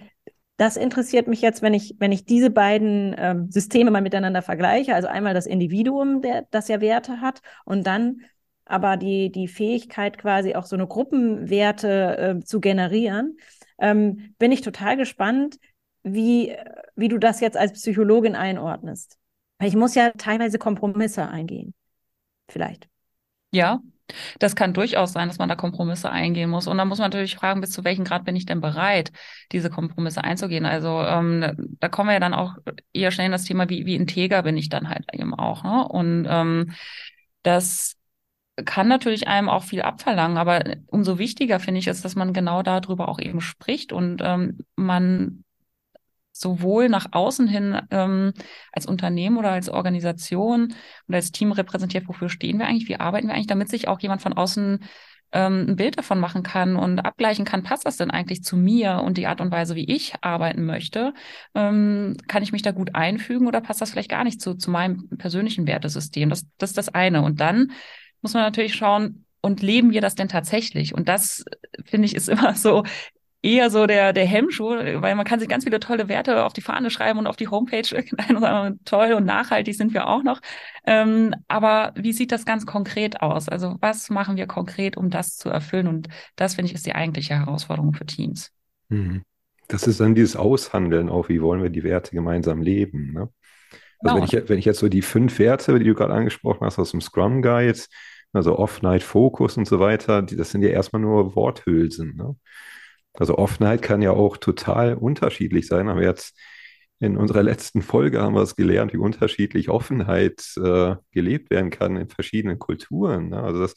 das 0.57 0.77
interessiert 0.77 1.29
mich 1.29 1.43
jetzt, 1.43 1.63
wenn 1.63 1.75
ich, 1.75 1.95
wenn 2.01 2.11
ich 2.11 2.25
diese 2.25 2.51
beiden 2.51 3.15
ähm, 3.17 3.49
Systeme 3.53 3.93
mal 3.93 4.03
miteinander 4.03 4.43
vergleiche. 4.43 4.97
Also 4.97 5.07
einmal 5.07 5.33
das 5.33 5.47
Individuum, 5.47 6.23
der, 6.23 6.49
das 6.51 6.67
ja 6.67 6.81
Werte 6.81 7.21
hat, 7.21 7.41
und 7.65 7.87
dann 7.87 8.23
aber 8.65 8.97
die, 8.97 9.31
die 9.31 9.47
Fähigkeit, 9.47 10.19
quasi 10.19 10.57
auch 10.57 10.67
so 10.67 10.75
eine 10.75 10.89
Gruppenwerte 10.89 12.19
äh, 12.19 12.45
zu 12.45 12.61
generieren. 12.61 13.37
Ähm, 13.79 14.35
bin 14.41 14.51
ich 14.51 14.61
total 14.61 14.97
gespannt, 14.97 15.61
wie, 16.03 16.57
wie 16.97 17.09
du 17.09 17.19
das 17.19 17.39
jetzt 17.39 17.57
als 17.57 17.75
Psychologin 17.75 18.35
einordnest. 18.35 19.19
Weil 19.61 19.69
ich 19.69 19.77
muss 19.77 19.95
ja 19.95 20.11
teilweise 20.19 20.59
Kompromisse 20.59 21.29
eingehen. 21.29 21.75
Vielleicht. 22.49 22.89
Ja, 23.53 23.81
das 24.39 24.57
kann 24.57 24.73
durchaus 24.73 25.13
sein, 25.13 25.29
dass 25.29 25.39
man 25.39 25.49
da 25.49 25.57
Kompromisse 25.57 26.11
eingehen 26.11 26.51
muss. 26.51 26.67
Und 26.67 26.79
dann 26.79 26.89
muss 26.89 26.99
man 26.99 27.11
natürlich 27.11 27.37
fragen, 27.37 27.61
bis 27.61 27.71
zu 27.71 27.85
welchem 27.85 28.05
Grad 28.05 28.25
bin 28.25 28.37
ich 28.37 28.47
denn 28.47 28.61
bereit, 28.61 29.13
diese 29.53 29.71
Kompromisse 29.71 30.25
einzugehen. 30.25 30.67
Also 30.67 31.03
ähm, 31.03 31.77
da 31.81 31.89
kommen 31.89 32.09
wir 32.09 32.15
ja 32.15 32.21
dann 32.21 32.35
auch 32.35 32.57
eher 32.93 33.11
schnell 33.11 33.27
in 33.27 33.33
das 33.33 33.45
Thema, 33.45 33.69
wie, 33.69 33.87
wie 33.87 33.97
integer 33.97 34.43
bin 34.43 34.57
ich 34.57 34.69
dann 34.69 34.89
halt 34.89 35.07
eben 35.13 35.35
auch. 35.35 35.65
Ne? 35.65 35.87
Und 35.89 36.27
ähm, 36.29 36.73
das 37.43 37.97
kann 38.65 38.89
natürlich 38.89 39.29
einem 39.29 39.49
auch 39.49 39.65
viel 39.65 39.83
abverlangen, 39.83 40.37
aber 40.37 40.63
umso 40.87 41.19
wichtiger 41.19 41.61
finde 41.61 41.79
ich 41.79 41.87
es, 41.87 42.03
dass 42.03 42.17
man 42.17 42.33
genau 42.33 42.63
darüber 42.63 43.09
auch 43.09 43.19
eben 43.19 43.41
spricht 43.41 43.93
und 43.93 44.21
ähm, 44.25 44.59
man 44.77 45.45
sowohl 46.33 46.89
nach 46.89 47.07
außen 47.13 47.49
hin 47.49 47.81
ähm, 47.91 48.33
als 48.73 48.87
Unternehmen 48.87 49.37
oder 49.37 49.51
als 49.51 49.69
Organisation 49.69 50.75
oder 51.09 51.17
als 51.17 51.33
Team 51.33 51.53
repräsentiert, 51.53 52.09
wofür 52.09 52.29
stehen 52.29 52.59
wir 52.59 52.67
eigentlich, 52.67 52.89
wie 52.89 53.01
arbeiten 53.01 53.29
wir 53.29 53.35
eigentlich, 53.35 53.47
damit 53.47 53.69
sich 53.69 53.89
auch 53.89 54.01
jemand 54.01 54.23
von 54.23 54.33
außen 54.33 54.81
ähm, 55.33 55.67
ein 55.69 55.77
Bild 55.77 55.99
davon 55.99 56.19
machen 56.19 56.43
kann 56.43 56.77
und 56.77 57.01
abgleichen 57.01 57.45
kann, 57.45 57.63
passt 57.63 57.87
das 57.87 57.97
denn 57.97 58.11
eigentlich 58.11 58.43
zu 58.43 58.57
mir 58.57 59.03
und 59.05 59.17
die 59.17 59.27
Art 59.27 59.41
und 59.41 59.53
Weise, 59.53 59.75
wie 59.75 59.85
ich 59.85 60.15
arbeiten 60.23 60.65
möchte? 60.65 61.15
Ähm, 61.55 62.17
kann 62.27 62.43
ich 62.43 62.53
mich 62.53 62.63
da 62.63 62.73
gut 62.73 62.95
einfügen 62.95 63.47
oder 63.47 63.61
passt 63.61 63.81
das 63.81 63.91
vielleicht 63.91 64.11
gar 64.11 64.25
nicht 64.25 64.41
zu, 64.41 64.55
zu 64.55 64.71
meinem 64.71 65.09
persönlichen 65.19 65.67
Wertesystem? 65.67 66.31
Das, 66.31 66.47
das 66.59 66.71
ist 66.71 66.79
das 66.79 66.89
eine. 66.89 67.23
Und 67.23 67.41
dann 67.41 67.73
muss 68.23 68.35
man 68.35 68.43
natürlich 68.43 68.75
schauen, 68.75 69.25
und 69.43 69.63
leben 69.63 69.91
wir 69.91 70.01
das 70.01 70.15
denn 70.15 70.29
tatsächlich? 70.29 70.95
Und 70.95 71.09
das, 71.09 71.45
finde 71.85 72.07
ich, 72.07 72.15
ist 72.15 72.29
immer 72.29 72.55
so 72.55 72.85
eher 73.43 73.71
so 73.71 73.87
der, 73.87 74.13
der 74.13 74.27
Hemmschuh, 74.27 74.69
weil 74.69 75.15
man 75.15 75.25
kann 75.25 75.41
sich 75.41 75.49
ganz 75.49 75.65
viele 75.65 75.81
tolle 75.81 76.09
Werte 76.09 76.45
auf 76.45 76.53
die 76.53 76.61
Fahne 76.61 76.91
schreiben 76.91 77.19
und 77.19 77.27
auf 77.27 77.37
die 77.37 77.49
Homepage 77.49 77.83
ein 78.19 78.37
und 78.37 78.43
sagen, 78.43 78.81
toll 78.85 79.13
und 79.13 79.25
nachhaltig 79.25 79.75
sind 79.75 79.95
wir 79.95 80.07
auch 80.07 80.23
noch. 80.23 80.41
Ähm, 80.87 81.35
aber 81.49 81.93
wie 81.97 82.13
sieht 82.13 82.33
das 82.33 82.45
ganz 82.45 82.67
konkret 82.67 83.23
aus? 83.23 83.49
Also 83.49 83.77
was 83.81 84.11
machen 84.11 84.37
wir 84.37 84.47
konkret, 84.47 84.97
um 84.97 85.11
das 85.11 85.37
zu 85.37 85.49
erfüllen? 85.49 85.87
Und 85.87 86.09
das, 86.37 86.55
finde 86.55 86.71
ich, 86.71 86.75
ist 86.75 86.87
die 86.87 86.95
eigentliche 86.95 87.35
Herausforderung 87.35 87.95
für 87.95 88.07
Teams. 88.07 88.51
Mhm. 88.89 89.23
Das 89.69 89.87
ist 89.87 90.01
dann 90.01 90.15
dieses 90.15 90.37
Aushandeln 90.37 91.09
auch, 91.09 91.29
wie 91.29 91.41
wollen 91.41 91.63
wir 91.63 91.71
die 91.71 91.85
Werte 91.85 92.11
gemeinsam 92.11 92.61
leben. 92.61 93.13
Ne? 93.13 93.29
Also 94.01 94.17
genau. 94.17 94.17
wenn, 94.17 94.25
ich, 94.25 94.49
wenn 94.49 94.59
ich 94.59 94.65
jetzt 94.65 94.81
so 94.81 94.89
die 94.89 95.03
fünf 95.03 95.39
Werte, 95.39 95.79
die 95.79 95.85
du 95.85 95.95
gerade 95.95 96.13
angesprochen 96.13 96.67
hast, 96.67 96.79
aus 96.79 96.91
dem 96.91 97.01
Scrum 97.01 97.41
Guide, 97.41 97.79
also 98.33 98.59
Off-Night 98.59 99.03
Focus 99.03 99.57
und 99.57 99.67
so 99.67 99.79
weiter, 99.79 100.23
die, 100.23 100.37
das 100.37 100.51
sind 100.51 100.63
ja 100.63 100.71
erstmal 100.71 101.03
nur 101.03 101.37
Worthülsen. 101.37 102.17
Ne? 102.17 102.37
Also 103.21 103.37
Offenheit 103.37 103.83
kann 103.83 104.01
ja 104.01 104.13
auch 104.13 104.39
total 104.39 104.95
unterschiedlich 104.95 105.67
sein. 105.67 105.89
Aber 105.89 106.03
jetzt 106.03 106.39
in 107.01 107.19
unserer 107.19 107.43
letzten 107.43 107.83
Folge 107.83 108.23
haben 108.23 108.35
wir 108.35 108.43
es 108.43 108.57
gelernt, 108.57 108.95
wie 108.95 108.97
unterschiedlich 108.97 109.69
Offenheit 109.69 110.43
äh, 110.57 110.97
gelebt 111.13 111.51
werden 111.51 111.71
kann 111.71 111.97
in 111.97 112.09
verschiedenen 112.09 112.59
Kulturen. 112.59 113.29
Ne? 113.29 113.43
Also 113.43 113.61
das, 113.61 113.75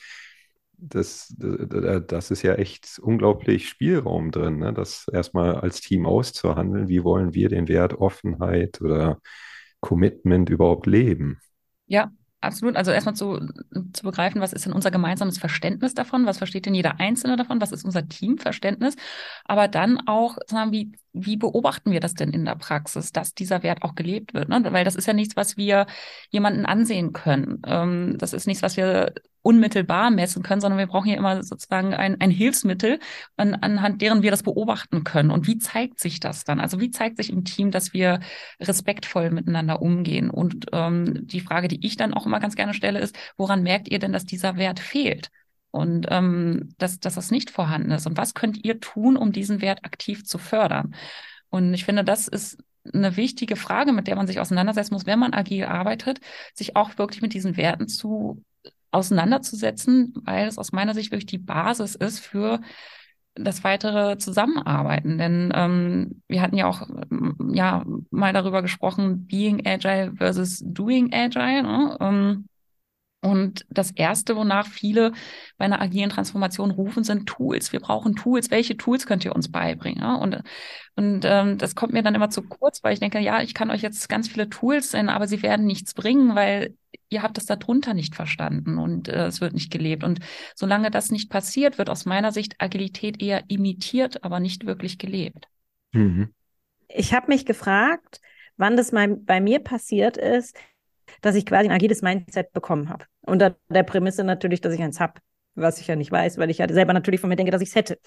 das, 0.77 1.35
das, 1.37 2.01
das 2.07 2.31
ist 2.31 2.41
ja 2.41 2.55
echt 2.55 2.99
unglaublich 2.99 3.67
Spielraum 3.67 4.31
drin, 4.31 4.59
ne? 4.59 4.73
das 4.73 5.07
erstmal 5.11 5.55
als 5.57 5.81
Team 5.81 6.05
auszuhandeln. 6.05 6.87
Wie 6.87 7.03
wollen 7.03 7.33
wir 7.33 7.49
den 7.49 7.67
Wert 7.67 7.95
Offenheit 7.95 8.79
oder 8.79 9.19
Commitment 9.81 10.49
überhaupt 10.49 10.87
leben? 10.87 11.39
Ja, 11.87 12.13
Absolut. 12.43 12.75
Also 12.75 12.91
erstmal 12.91 13.15
zu, 13.15 13.39
zu 13.93 14.03
begreifen, 14.03 14.41
was 14.41 14.51
ist 14.51 14.65
denn 14.65 14.73
unser 14.73 14.91
gemeinsames 14.91 15.37
Verständnis 15.37 15.93
davon? 15.93 16.25
Was 16.25 16.39
versteht 16.39 16.65
denn 16.65 16.73
jeder 16.75 16.99
Einzelne 16.99 17.37
davon? 17.37 17.61
Was 17.61 17.71
ist 17.71 17.85
unser 17.85 18.07
Teamverständnis? 18.09 18.97
Aber 19.45 19.69
dann 19.69 20.05
auch, 20.07 20.37
sagen, 20.47 20.73
wie, 20.73 20.91
wie 21.13 21.37
beobachten 21.37 21.91
wir 21.91 21.99
das 21.99 22.15
denn 22.15 22.31
in 22.31 22.45
der 22.45 22.55
Praxis, 22.55 23.11
dass 23.11 23.33
dieser 23.33 23.63
Wert 23.63 23.83
auch 23.83 23.95
gelebt 23.95 24.33
wird? 24.33 24.49
Ne? 24.49 24.63
Weil 24.71 24.83
das 24.83 24.95
ist 24.95 25.05
ja 25.05 25.13
nichts, 25.13 25.35
was 25.35 25.57
wir 25.57 25.85
jemanden 26.31 26.65
ansehen 26.65 27.13
können. 27.13 27.61
Ähm, 27.65 28.15
das 28.17 28.33
ist 28.33 28.47
nichts, 28.47 28.63
was 28.63 28.77
wir 28.77 29.13
unmittelbar 29.43 30.09
messen 30.09 30.41
können, 30.41 30.61
sondern 30.61 30.79
wir 30.79 30.87
brauchen 30.87 31.09
ja 31.09 31.17
immer 31.17 31.43
sozusagen 31.43 31.93
ein, 31.93 32.19
ein 32.19 32.31
Hilfsmittel, 32.31 32.99
an, 33.37 33.53
anhand 33.55 34.01
deren 34.01 34.23
wir 34.23 34.31
das 34.31 34.41
beobachten 34.41 35.03
können. 35.03 35.31
Und 35.31 35.47
wie 35.47 35.57
zeigt 35.59 35.99
sich 35.99 36.19
das 36.19 36.45
dann? 36.45 36.59
Also 36.59 36.79
wie 36.79 36.89
zeigt 36.89 37.17
sich 37.17 37.31
im 37.31 37.43
Team, 37.43 37.69
dass 37.69 37.93
wir 37.93 38.21
respektvoll 38.59 39.29
miteinander 39.29 39.81
umgehen? 39.81 40.29
Und 40.29 40.67
ähm, 40.71 41.27
die 41.27 41.41
Frage, 41.41 41.67
die 41.67 41.85
ich 41.85 41.97
dann 41.97 42.13
auch 42.13 42.25
immer 42.25 42.39
ganz 42.39 42.55
gerne 42.55 42.73
stelle, 42.73 42.99
ist, 42.99 43.15
woran 43.37 43.63
merkt 43.63 43.89
ihr 43.89 43.99
denn, 43.99 44.13
dass 44.13 44.25
dieser 44.25 44.57
Wert 44.57 44.79
fehlt? 44.79 45.29
Und 45.73 46.05
ähm, 46.09 46.69
dass, 46.77 46.99
dass 46.99 47.15
das 47.15 47.31
nicht 47.31 47.49
vorhanden 47.49 47.89
ist. 47.89 48.05
Und 48.05 48.15
was 48.15 48.35
könnt 48.35 48.63
ihr 48.63 48.79
tun, 48.79 49.17
um 49.17 49.31
diesen 49.31 49.59
Wert 49.59 49.83
aktiv 49.83 50.23
zu 50.23 50.37
fördern? 50.37 50.93
Und 51.49 51.73
ich 51.73 51.83
finde, 51.83 52.03
das 52.03 52.27
ist 52.27 52.63
eine 52.93 53.17
wichtige 53.17 53.55
Frage, 53.55 53.91
mit 53.91 54.05
der 54.05 54.15
man 54.15 54.27
sich 54.27 54.39
auseinandersetzen 54.39 54.93
muss, 54.93 55.07
wenn 55.07 55.17
man 55.17 55.33
agil 55.33 55.65
arbeitet, 55.65 56.19
sich 56.53 56.75
auch 56.75 56.97
wirklich 56.99 57.23
mit 57.23 57.33
diesen 57.33 57.57
Werten 57.57 57.87
zu 57.87 58.43
auseinanderzusetzen, 58.91 60.13
weil 60.23 60.47
es 60.47 60.59
aus 60.59 60.73
meiner 60.73 60.93
Sicht 60.93 61.11
wirklich 61.11 61.25
die 61.25 61.39
Basis 61.39 61.95
ist 61.95 62.19
für 62.19 62.61
das 63.33 63.63
weitere 63.63 64.19
Zusammenarbeiten. 64.19 65.17
Denn 65.17 65.51
ähm, 65.55 66.21
wir 66.27 66.41
hatten 66.41 66.55
ja 66.55 66.67
auch 66.67 66.87
ja 67.51 67.83
mal 68.11 68.31
darüber 68.31 68.61
gesprochen, 68.61 69.25
Being 69.25 69.65
Agile 69.65 70.13
versus 70.15 70.61
Doing 70.63 71.11
Agile. 71.11 71.63
Ne? 71.63 71.97
Ähm, 71.99 72.45
und 73.23 73.65
das 73.69 73.91
Erste, 73.91 74.35
wonach 74.35 74.67
viele 74.67 75.13
bei 75.57 75.65
einer 75.65 75.81
agilen 75.81 76.09
Transformation 76.09 76.71
rufen, 76.71 77.05
sind 77.05 77.25
Tools. 77.25 77.71
Wir 77.71 77.79
brauchen 77.79 78.15
Tools. 78.17 78.51
Welche 78.51 78.75
Tools 78.75 79.05
könnt 79.05 79.23
ihr 79.23 79.33
uns 79.33 79.49
beibringen? 79.49 80.03
Und, 80.03 80.41
und 80.95 81.21
ähm, 81.23 81.57
das 81.57 81.73
kommt 81.73 81.93
mir 81.93 82.03
dann 82.03 82.15
immer 82.15 82.29
zu 82.29 82.41
kurz, 82.41 82.83
weil 82.83 82.93
ich 82.93 82.99
denke, 82.99 83.19
ja, 83.19 83.41
ich 83.41 83.53
kann 83.53 83.71
euch 83.71 83.81
jetzt 83.81 84.09
ganz 84.09 84.27
viele 84.27 84.49
Tools 84.49 84.91
nennen, 84.91 85.07
aber 85.07 85.27
sie 85.27 85.41
werden 85.41 85.65
nichts 85.65 85.93
bringen, 85.93 86.35
weil 86.35 86.75
ihr 87.07 87.23
habt 87.23 87.37
es 87.37 87.45
darunter 87.45 87.93
nicht 87.93 88.13
verstanden 88.13 88.77
und 88.77 89.07
äh, 89.07 89.27
es 89.27 89.39
wird 89.39 89.53
nicht 89.53 89.71
gelebt. 89.71 90.03
Und 90.03 90.19
solange 90.53 90.91
das 90.91 91.09
nicht 91.09 91.29
passiert, 91.29 91.77
wird 91.77 91.89
aus 91.89 92.05
meiner 92.05 92.33
Sicht 92.33 92.55
Agilität 92.59 93.21
eher 93.21 93.43
imitiert, 93.47 94.25
aber 94.25 94.41
nicht 94.41 94.65
wirklich 94.65 94.97
gelebt. 94.97 95.47
Mhm. 95.93 96.33
Ich 96.89 97.13
habe 97.13 97.27
mich 97.27 97.45
gefragt, 97.45 98.19
wann 98.57 98.75
das 98.75 98.91
mal 98.91 99.15
bei 99.15 99.39
mir 99.39 99.59
passiert 99.59 100.17
ist, 100.17 100.57
dass 101.23 101.35
ich 101.35 101.45
quasi 101.45 101.69
ein 101.69 101.75
agiles 101.75 102.01
Mindset 102.01 102.51
bekommen 102.51 102.89
habe. 102.89 103.05
Unter 103.21 103.55
der 103.69 103.83
Prämisse 103.83 104.23
natürlich, 104.23 104.61
dass 104.61 104.73
ich 104.73 104.81
eins 104.81 104.99
habe, 104.99 105.13
was 105.55 105.79
ich 105.79 105.87
ja 105.87 105.95
nicht 105.95 106.11
weiß, 106.11 106.37
weil 106.37 106.49
ich 106.49 106.57
ja 106.57 106.67
selber 106.71 106.93
natürlich 106.93 107.21
von 107.21 107.29
mir 107.29 107.37
denke, 107.37 107.51
dass 107.51 107.61
ich 107.61 107.69
es 107.69 107.75
hätte. 107.75 107.97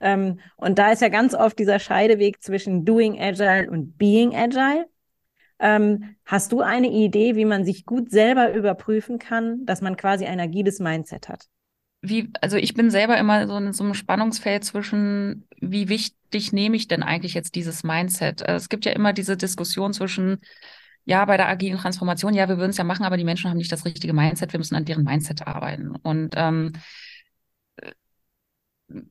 Ähm, 0.00 0.40
und 0.56 0.78
da 0.78 0.92
ist 0.92 1.00
ja 1.00 1.08
ganz 1.08 1.34
oft 1.34 1.58
dieser 1.58 1.78
Scheideweg 1.78 2.42
zwischen 2.42 2.84
Doing 2.84 3.18
Agile 3.18 3.70
und 3.70 3.96
Being 3.96 4.36
Agile. 4.36 4.86
Ähm, 5.58 6.16
hast 6.26 6.52
du 6.52 6.60
eine 6.60 6.88
Idee, 6.88 7.34
wie 7.34 7.46
man 7.46 7.64
sich 7.64 7.86
gut 7.86 8.10
selber 8.10 8.52
überprüfen 8.52 9.18
kann, 9.18 9.64
dass 9.64 9.80
man 9.80 9.96
quasi 9.96 10.26
ein 10.26 10.38
agiles 10.38 10.78
Mindset 10.78 11.30
hat? 11.30 11.46
Wie, 12.02 12.30
also 12.42 12.58
ich 12.58 12.74
bin 12.74 12.90
selber 12.90 13.16
immer 13.16 13.46
so 13.46 13.56
in 13.56 13.72
so 13.72 13.84
einem 13.84 13.94
Spannungsfeld 13.94 14.64
zwischen, 14.64 15.48
wie 15.58 15.88
wichtig 15.88 16.52
nehme 16.52 16.76
ich 16.76 16.88
denn 16.88 17.02
eigentlich 17.02 17.32
jetzt 17.32 17.54
dieses 17.54 17.84
Mindset? 17.84 18.42
Äh, 18.42 18.56
es 18.56 18.68
gibt 18.68 18.84
ja 18.84 18.92
immer 18.92 19.14
diese 19.14 19.38
Diskussion 19.38 19.94
zwischen, 19.94 20.40
ja, 21.06 21.24
bei 21.24 21.36
der 21.36 21.48
agilen 21.48 21.78
Transformation, 21.78 22.34
ja, 22.34 22.48
wir 22.48 22.58
würden 22.58 22.70
es 22.70 22.76
ja 22.76 22.84
machen, 22.84 23.04
aber 23.04 23.16
die 23.16 23.24
Menschen 23.24 23.48
haben 23.48 23.56
nicht 23.56 23.72
das 23.72 23.84
richtige 23.84 24.12
Mindset, 24.12 24.52
wir 24.52 24.58
müssen 24.58 24.74
an 24.74 24.84
deren 24.84 25.04
Mindset 25.04 25.46
arbeiten. 25.46 25.94
Und 26.02 26.34
ähm, 26.36 26.72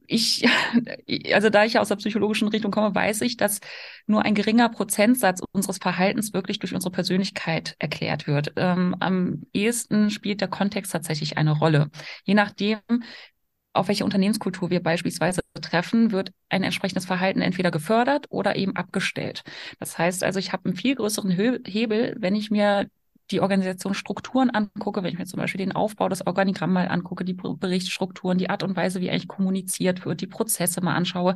ich, 0.08 0.46
also 1.34 1.50
da 1.50 1.66
ich 1.66 1.80
aus 1.80 1.90
der 1.90 1.96
psychologischen 1.96 2.48
Richtung 2.48 2.72
komme, 2.72 2.94
weiß 2.94 3.22
ich, 3.22 3.38
dass 3.38 3.60
nur 4.08 4.24
ein 4.24 4.36
geringer 4.36 4.70
Prozentsatz 4.70 5.42
unseres 5.52 5.78
Verhaltens 5.78 6.34
wirklich 6.34 6.60
durch 6.60 6.74
unsere 6.74 6.92
Persönlichkeit 6.92 7.76
erklärt 7.80 8.28
wird. 8.28 8.54
Ähm, 8.58 8.96
am 9.00 9.44
ehesten 9.54 10.10
spielt 10.10 10.42
der 10.42 10.48
Kontext 10.48 10.92
tatsächlich 10.92 11.38
eine 11.38 11.52
Rolle. 11.52 11.90
Je 12.24 12.34
nachdem, 12.34 12.80
auf 13.74 13.88
welche 13.88 14.06
Unternehmenskultur 14.06 14.70
wir 14.70 14.82
beispielsweise 14.82 15.42
treffen, 15.76 16.12
wird 16.12 16.32
ein 16.50 16.64
entsprechendes 16.64 17.06
Verhalten 17.06 17.42
entweder 17.42 17.72
gefördert 17.72 18.28
oder 18.30 18.56
eben 18.56 18.76
abgestellt. 18.76 19.44
Das 19.80 19.98
heißt 19.98 20.24
also, 20.24 20.40
ich 20.40 20.54
habe 20.54 20.66
einen 20.66 20.76
viel 20.76 20.96
größeren 20.96 21.32
Hebel, 21.32 22.16
wenn 22.18 22.36
ich 22.36 22.50
mir 22.50 22.88
die 23.32 23.42
Organisationsstrukturen 23.42 24.52
angucke, 24.52 25.02
wenn 25.02 25.12
ich 25.12 25.18
mir 25.18 25.26
zum 25.26 25.40
Beispiel 25.40 25.58
den 25.58 25.72
Aufbau 25.72 26.10
des 26.10 26.28
Organigramm 26.28 26.72
mal 26.72 26.88
angucke, 26.88 27.26
die 27.26 27.34
Berichtsstrukturen, 27.34 28.38
die 28.38 28.52
Art 28.52 28.62
und 28.62 28.76
Weise, 28.76 29.02
wie 29.02 29.10
eigentlich 29.10 29.28
kommuniziert 29.28 30.06
wird, 30.06 30.22
die 30.22 30.28
Prozesse 30.28 30.82
mal 30.82 30.94
anschaue, 30.94 31.34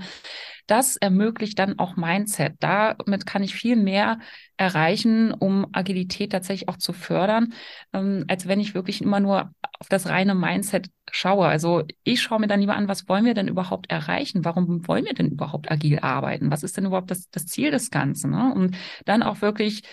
das 0.67 0.97
ermöglicht 0.97 1.57
dann 1.57 1.79
auch 1.79 1.95
Mindset. 1.95 2.53
Damit 2.59 3.25
kann 3.25 3.41
ich 3.41 3.55
viel 3.55 3.75
mehr 3.75 4.19
erreichen, 4.55 5.33
um 5.33 5.65
Agilität 5.71 6.31
tatsächlich 6.31 6.69
auch 6.69 6.77
zu 6.77 6.93
fördern, 6.93 7.53
ähm, 7.91 8.25
als 8.27 8.47
wenn 8.47 8.59
ich 8.59 8.75
wirklich 8.75 9.01
immer 9.01 9.19
nur 9.19 9.51
auf 9.79 9.87
das 9.87 10.07
reine 10.07 10.35
Mindset 10.35 10.89
schaue. 11.09 11.47
Also 11.47 11.83
ich 12.03 12.21
schaue 12.21 12.39
mir 12.39 12.47
dann 12.47 12.59
lieber 12.59 12.75
an, 12.75 12.89
was 12.89 13.07
wollen 13.07 13.25
wir 13.25 13.33
denn 13.33 13.47
überhaupt 13.47 13.89
erreichen? 13.89 14.43
Warum 14.43 14.87
wollen 14.87 15.05
wir 15.05 15.13
denn 15.13 15.31
überhaupt 15.31 15.71
agil 15.71 15.99
arbeiten? 15.99 16.51
Was 16.51 16.63
ist 16.63 16.77
denn 16.77 16.85
überhaupt 16.85 17.11
das, 17.11 17.29
das 17.29 17.45
Ziel 17.45 17.71
des 17.71 17.89
Ganzen? 17.89 18.31
Ne? 18.31 18.53
Und 18.53 18.77
dann 19.05 19.23
auch 19.23 19.41
wirklich 19.41 19.83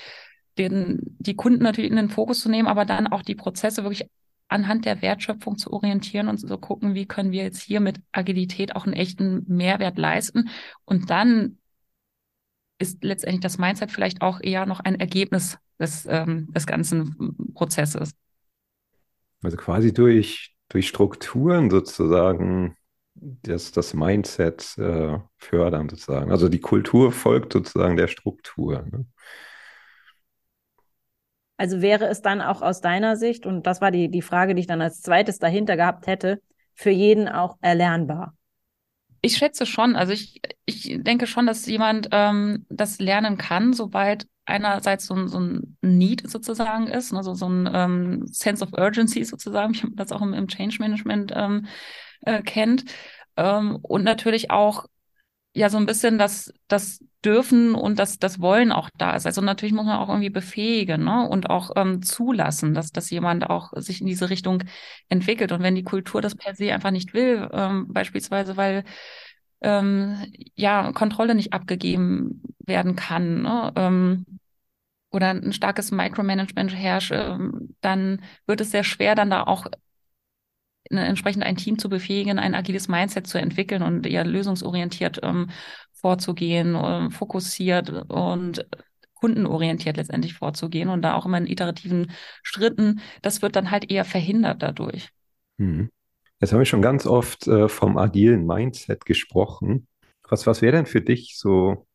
den, 0.58 0.98
die 1.18 1.36
Kunden 1.36 1.62
natürlich 1.62 1.90
in 1.90 1.96
den 1.96 2.08
Fokus 2.08 2.40
zu 2.40 2.48
nehmen, 2.48 2.68
aber 2.68 2.84
dann 2.84 3.06
auch 3.06 3.22
die 3.22 3.34
Prozesse 3.36 3.84
wirklich 3.84 4.08
anhand 4.48 4.84
der 4.84 5.02
Wertschöpfung 5.02 5.56
zu 5.56 5.72
orientieren 5.72 6.28
und 6.28 6.38
so 6.38 6.58
gucken, 6.58 6.94
wie 6.94 7.06
können 7.06 7.32
wir 7.32 7.42
jetzt 7.42 7.62
hier 7.62 7.80
mit 7.80 8.00
Agilität 8.12 8.74
auch 8.74 8.84
einen 8.84 8.94
echten 8.94 9.44
Mehrwert 9.48 9.98
leisten. 9.98 10.48
Und 10.84 11.10
dann 11.10 11.58
ist 12.78 13.02
letztendlich 13.02 13.40
das 13.40 13.58
Mindset 13.58 13.90
vielleicht 13.90 14.22
auch 14.22 14.40
eher 14.40 14.66
noch 14.66 14.80
ein 14.80 14.98
Ergebnis 15.00 15.58
des, 15.78 16.06
ähm, 16.06 16.52
des 16.52 16.66
ganzen 16.66 17.54
Prozesses. 17.54 18.12
Also 19.46 19.58
quasi 19.58 19.94
durch, 19.94 20.56
durch 20.68 20.88
Strukturen 20.88 21.70
sozusagen 21.70 22.76
das, 23.14 23.70
das 23.70 23.94
Mindset 23.94 24.76
äh, 24.76 25.18
fördern 25.38 25.88
sozusagen. 25.88 26.32
Also 26.32 26.48
die 26.48 26.60
Kultur 26.60 27.12
folgt 27.12 27.52
sozusagen 27.52 27.96
der 27.96 28.08
Struktur. 28.08 28.84
Ne? 28.90 29.06
Also 31.58 31.80
wäre 31.80 32.08
es 32.08 32.22
dann 32.22 32.40
auch 32.40 32.60
aus 32.60 32.80
deiner 32.80 33.16
Sicht, 33.16 33.46
und 33.46 33.68
das 33.68 33.80
war 33.80 33.92
die, 33.92 34.10
die 34.10 34.20
Frage, 34.20 34.56
die 34.56 34.62
ich 34.62 34.66
dann 34.66 34.82
als 34.82 35.00
zweites 35.00 35.38
dahinter 35.38 35.76
gehabt 35.76 36.08
hätte, 36.08 36.42
für 36.74 36.90
jeden 36.90 37.28
auch 37.28 37.56
erlernbar? 37.60 38.34
Ich 39.26 39.38
schätze 39.38 39.66
schon. 39.66 39.96
Also 39.96 40.12
ich, 40.12 40.40
ich 40.66 40.98
denke 41.02 41.26
schon, 41.26 41.46
dass 41.46 41.66
jemand 41.66 42.08
ähm, 42.12 42.64
das 42.68 43.00
lernen 43.00 43.36
kann, 43.36 43.72
sobald 43.72 44.28
einerseits 44.44 45.06
so 45.06 45.14
ein, 45.14 45.26
so 45.26 45.40
ein 45.40 45.76
Need 45.82 46.30
sozusagen 46.30 46.86
ist, 46.86 47.12
also 47.12 47.34
so 47.34 47.48
ein 47.48 47.68
ähm, 47.74 48.26
Sense 48.28 48.64
of 48.64 48.72
Urgency 48.72 49.24
sozusagen, 49.24 49.74
wie 49.74 49.82
man 49.82 49.96
das 49.96 50.12
auch 50.12 50.22
im, 50.22 50.32
im 50.32 50.46
Change 50.46 50.76
Management 50.78 51.32
ähm, 51.34 51.66
äh, 52.20 52.40
kennt. 52.40 52.84
Ähm, 53.36 53.80
und 53.82 54.04
natürlich 54.04 54.52
auch 54.52 54.86
ja 55.56 55.70
so 55.70 55.78
ein 55.78 55.86
bisschen 55.86 56.18
das, 56.18 56.52
das 56.68 57.00
Dürfen 57.24 57.74
und 57.74 57.98
das, 57.98 58.18
das 58.18 58.40
Wollen 58.40 58.72
auch 58.72 58.90
da 58.98 59.16
ist. 59.16 59.26
Also 59.26 59.40
natürlich 59.40 59.74
muss 59.74 59.86
man 59.86 59.98
auch 59.98 60.08
irgendwie 60.10 60.30
befähigen 60.30 61.04
ne? 61.04 61.26
und 61.28 61.48
auch 61.48 61.70
ähm, 61.76 62.02
zulassen, 62.02 62.74
dass, 62.74 62.92
dass 62.92 63.10
jemand 63.10 63.48
auch 63.48 63.72
sich 63.74 64.00
in 64.00 64.06
diese 64.06 64.28
Richtung 64.28 64.62
entwickelt. 65.08 65.52
Und 65.52 65.62
wenn 65.62 65.74
die 65.74 65.82
Kultur 65.82 66.20
das 66.20 66.34
per 66.34 66.54
se 66.54 66.72
einfach 66.74 66.90
nicht 66.90 67.14
will, 67.14 67.48
ähm, 67.52 67.86
beispielsweise 67.88 68.56
weil 68.56 68.84
ähm, 69.62 70.16
ja 70.54 70.92
Kontrolle 70.92 71.34
nicht 71.34 71.54
abgegeben 71.54 72.42
werden 72.58 72.94
kann, 72.94 73.42
ne? 73.42 73.72
ähm, 73.76 74.26
oder 75.10 75.30
ein 75.30 75.54
starkes 75.54 75.90
Micromanagement 75.90 76.74
herrscht, 76.76 77.12
ähm, 77.12 77.74
dann 77.80 78.22
wird 78.46 78.60
es 78.60 78.70
sehr 78.70 78.84
schwer, 78.84 79.14
dann 79.14 79.30
da 79.30 79.44
auch 79.44 79.66
entsprechend 80.90 81.42
ein 81.44 81.56
Team 81.56 81.78
zu 81.78 81.88
befähigen, 81.88 82.38
ein 82.38 82.54
agiles 82.54 82.88
Mindset 82.88 83.26
zu 83.26 83.38
entwickeln 83.38 83.82
und 83.82 84.06
eher 84.06 84.24
lösungsorientiert 84.24 85.20
ähm, 85.22 85.50
vorzugehen, 85.92 86.76
ähm, 86.80 87.10
fokussiert 87.10 87.90
und 88.10 88.66
kundenorientiert 89.14 89.96
letztendlich 89.96 90.34
vorzugehen 90.34 90.88
und 90.88 91.02
da 91.02 91.14
auch 91.14 91.26
immer 91.26 91.38
in 91.38 91.46
iterativen 91.46 92.12
Schritten. 92.42 93.00
Das 93.22 93.42
wird 93.42 93.56
dann 93.56 93.70
halt 93.70 93.90
eher 93.90 94.04
verhindert 94.04 94.62
dadurch. 94.62 95.08
Hm. 95.58 95.90
Jetzt 96.40 96.52
haben 96.52 96.58
wir 96.58 96.66
schon 96.66 96.82
ganz 96.82 97.06
oft 97.06 97.46
äh, 97.46 97.68
vom 97.68 97.96
agilen 97.96 98.46
Mindset 98.46 99.06
gesprochen. 99.06 99.88
Was, 100.28 100.46
was 100.46 100.60
wäre 100.60 100.76
denn 100.76 100.86
für 100.86 101.00
dich 101.00 101.38
so 101.38 101.86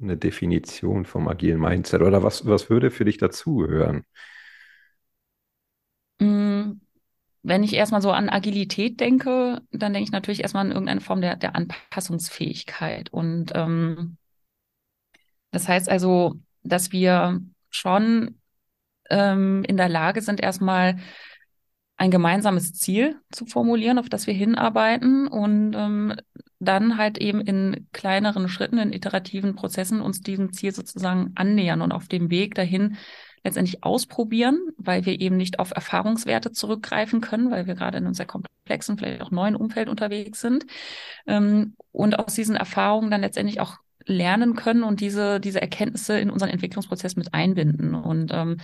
eine 0.00 0.16
Definition 0.16 1.06
vom 1.06 1.26
agilen 1.26 1.60
Mindset 1.60 2.02
oder 2.02 2.22
was, 2.22 2.46
was 2.46 2.68
würde 2.70 2.90
für 2.90 3.04
dich 3.04 3.16
dazugehören? 3.16 4.04
Wenn 7.48 7.62
ich 7.62 7.72
erstmal 7.72 8.02
so 8.02 8.10
an 8.12 8.28
Agilität 8.28 9.00
denke, 9.00 9.62
dann 9.70 9.94
denke 9.94 10.04
ich 10.04 10.12
natürlich 10.12 10.42
erstmal 10.42 10.66
an 10.66 10.72
irgendeine 10.72 11.00
Form 11.00 11.22
der, 11.22 11.36
der 11.36 11.56
Anpassungsfähigkeit. 11.56 13.10
Und 13.10 13.52
ähm, 13.54 14.18
das 15.50 15.66
heißt 15.66 15.88
also, 15.88 16.34
dass 16.62 16.92
wir 16.92 17.40
schon 17.70 18.38
ähm, 19.08 19.64
in 19.66 19.78
der 19.78 19.88
Lage 19.88 20.20
sind, 20.20 20.40
erstmal 20.40 20.98
ein 21.96 22.10
gemeinsames 22.10 22.74
Ziel 22.74 23.16
zu 23.32 23.46
formulieren, 23.46 23.98
auf 23.98 24.10
das 24.10 24.26
wir 24.26 24.34
hinarbeiten 24.34 25.26
und 25.26 25.74
ähm, 25.74 26.14
dann 26.60 26.98
halt 26.98 27.16
eben 27.16 27.40
in 27.40 27.88
kleineren 27.92 28.48
Schritten, 28.48 28.78
in 28.78 28.92
iterativen 28.92 29.54
Prozessen 29.54 30.02
uns 30.02 30.20
diesem 30.20 30.52
Ziel 30.52 30.74
sozusagen 30.74 31.32
annähern 31.34 31.80
und 31.80 31.92
auf 31.92 32.08
dem 32.08 32.30
Weg 32.30 32.54
dahin 32.54 32.96
letztendlich 33.44 33.84
ausprobieren, 33.84 34.58
weil 34.76 35.06
wir 35.06 35.20
eben 35.20 35.36
nicht 35.36 35.58
auf 35.58 35.72
Erfahrungswerte 35.72 36.52
zurückgreifen 36.52 37.20
können, 37.20 37.50
weil 37.50 37.66
wir 37.66 37.74
gerade 37.74 37.98
in 37.98 38.04
einem 38.04 38.14
sehr 38.14 38.26
komplexen, 38.26 38.98
vielleicht 38.98 39.22
auch 39.22 39.30
neuen 39.30 39.56
Umfeld 39.56 39.88
unterwegs 39.88 40.40
sind 40.40 40.66
ähm, 41.26 41.74
und 41.92 42.18
aus 42.18 42.34
diesen 42.34 42.56
Erfahrungen 42.56 43.10
dann 43.10 43.20
letztendlich 43.20 43.60
auch 43.60 43.76
lernen 44.06 44.54
können 44.54 44.82
und 44.82 45.00
diese, 45.00 45.40
diese 45.40 45.60
Erkenntnisse 45.60 46.18
in 46.18 46.30
unseren 46.30 46.50
Entwicklungsprozess 46.50 47.16
mit 47.16 47.34
einbinden. 47.34 47.94
Und 47.94 48.30
ähm, 48.32 48.58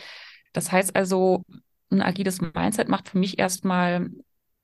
das 0.52 0.72
heißt 0.72 0.96
also, 0.96 1.44
ein 1.90 2.02
agiles 2.02 2.40
Mindset 2.40 2.88
macht 2.88 3.08
für 3.08 3.18
mich 3.18 3.38
erstmal 3.38 4.10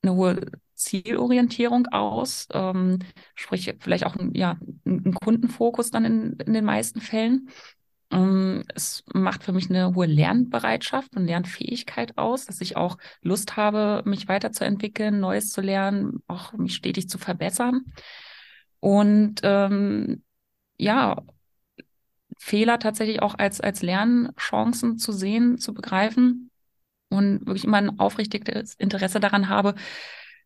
eine 0.01 0.15
hohe 0.15 0.41
Zielorientierung 0.75 1.87
aus, 1.87 2.47
ähm, 2.53 2.99
sprich 3.35 3.75
vielleicht 3.79 4.05
auch 4.05 4.15
ein, 4.15 4.33
ja, 4.33 4.57
ein 4.85 5.13
Kundenfokus 5.13 5.91
dann 5.91 6.05
in, 6.05 6.33
in 6.39 6.53
den 6.53 6.65
meisten 6.65 7.01
Fällen. 7.01 7.49
Ähm, 8.11 8.63
es 8.75 9.03
macht 9.13 9.43
für 9.43 9.53
mich 9.53 9.69
eine 9.69 9.95
hohe 9.95 10.05
Lernbereitschaft 10.05 11.15
und 11.15 11.25
Lernfähigkeit 11.25 12.17
aus, 12.17 12.45
dass 12.45 12.61
ich 12.61 12.77
auch 12.77 12.97
Lust 13.21 13.57
habe, 13.57 14.03
mich 14.05 14.27
weiterzuentwickeln, 14.27 15.19
Neues 15.19 15.49
zu 15.51 15.61
lernen, 15.61 16.21
auch 16.27 16.53
mich 16.53 16.75
stetig 16.75 17.09
zu 17.09 17.17
verbessern. 17.17 17.85
Und 18.79 19.41
ähm, 19.43 20.23
ja, 20.77 21.21
Fehler 22.37 22.79
tatsächlich 22.79 23.21
auch 23.21 23.35
als, 23.37 23.61
als 23.61 23.83
Lernchancen 23.83 24.97
zu 24.97 25.11
sehen, 25.11 25.57
zu 25.59 25.73
begreifen 25.73 26.49
und 27.09 27.45
wirklich 27.45 27.65
immer 27.65 27.77
ein 27.77 27.99
aufrichtiges 27.99 28.73
Interesse 28.75 29.19
daran 29.19 29.47
habe, 29.47 29.75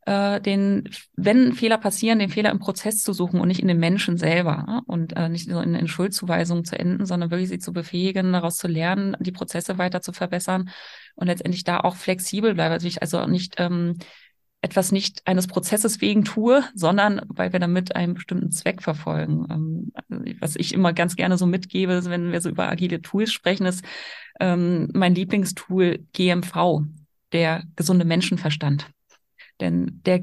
äh, 0.06 0.40
den, 0.40 0.90
wenn 1.16 1.54
Fehler 1.54 1.78
passieren, 1.78 2.20
den 2.20 2.30
Fehler 2.30 2.52
im 2.52 2.60
Prozess 2.60 3.02
zu 3.02 3.12
suchen 3.12 3.40
und 3.40 3.48
nicht 3.48 3.60
in 3.60 3.68
den 3.68 3.80
Menschen 3.80 4.18
selber 4.18 4.64
ne? 4.68 4.82
und 4.86 5.16
äh, 5.18 5.30
nicht 5.30 5.50
so 5.50 5.60
in, 5.60 5.74
in 5.76 5.88
Schuldzuweisungen 5.88 6.64
zu 6.64 6.78
enden, 6.78 7.06
sondern 7.06 7.32
wirklich 7.32 7.50
sie 7.50 7.60
zu 7.60 7.74
befähigen, 7.74 8.34
daraus 8.34 8.58
zu 8.58 8.68
lernen, 8.68 9.18
die 9.20 9.32
Prozesse 9.32 9.78
weiter 9.78 10.02
zu 10.02 10.14
verbessern 10.14 10.70
und 11.16 11.28
letztendlich 11.28 11.64
da 11.64 11.80
auch 11.80 11.96
flexibel 11.96 12.54
bleibe. 12.54 12.74
Also 12.74 12.88
ich 12.88 13.02
also 13.02 13.26
nicht 13.26 13.56
ähm, 13.58 13.96
etwas 14.62 14.92
nicht 14.92 15.22
eines 15.26 15.48
Prozesses 15.48 16.01
wegen 16.01 16.24
tue, 16.24 16.64
sondern 16.74 17.22
weil 17.27 17.53
wir 17.53 17.60
damit 17.60 17.96
einen 17.96 18.16
bestimmten 18.16 18.51
Zweck 18.51 18.82
verfolgen. 18.82 19.46
Ähm, 19.50 19.92
was 20.40 20.56
ich 20.56 20.74
immer 20.74 20.94
ganz 20.94 21.16
gerne 21.16 21.38
so 21.38 21.46
mitgebe, 21.46 22.03
wenn 22.06 22.32
wir 22.32 22.42
so 22.42 22.50
über 22.50 22.70
agile 22.70 23.01
Tools 23.01 23.32
sprechen, 23.32 23.66
ist 23.66 23.84
ähm, 24.40 24.90
mein 24.94 25.14
Lieblingstool 25.16 26.06
GMV, 26.14 26.82
der 27.32 27.64
gesunde 27.75 28.06
Menschenverstand. 28.06 28.88
Denn 29.61 30.01
der 30.05 30.22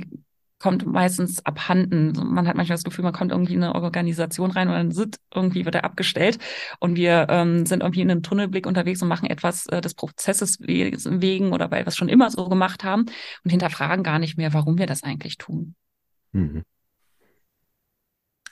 kommt 0.62 0.86
meistens 0.86 1.44
abhanden. 1.44 2.12
Man 2.12 2.46
hat 2.46 2.56
manchmal 2.56 2.76
das 2.76 2.84
Gefühl, 2.84 3.02
man 3.02 3.12
kommt 3.12 3.32
irgendwie 3.32 3.54
in 3.54 3.64
eine 3.64 3.74
Organisation 3.74 4.52
rein 4.52 4.68
und 4.68 4.74
dann 4.74 4.92
sind, 4.92 5.16
irgendwie 5.34 5.64
wird 5.64 5.74
er 5.74 5.84
abgestellt 5.84 6.38
und 6.78 6.94
wir 6.94 7.26
ähm, 7.30 7.66
sind 7.66 7.82
irgendwie 7.82 8.00
in 8.00 8.10
einem 8.10 8.22
Tunnelblick 8.22 8.66
unterwegs 8.66 9.02
und 9.02 9.08
machen 9.08 9.28
etwas 9.28 9.66
äh, 9.66 9.80
des 9.80 9.94
Prozesses 9.94 10.60
wegen 10.60 11.52
oder 11.52 11.72
weil 11.72 11.82
wir 11.82 11.88
es 11.88 11.96
schon 11.96 12.08
immer 12.08 12.30
so 12.30 12.48
gemacht 12.48 12.84
haben 12.84 13.06
und 13.42 13.50
hinterfragen 13.50 14.04
gar 14.04 14.20
nicht 14.20 14.38
mehr, 14.38 14.54
warum 14.54 14.78
wir 14.78 14.86
das 14.86 15.02
eigentlich 15.02 15.36
tun. 15.36 15.74
Mhm. 16.30 16.62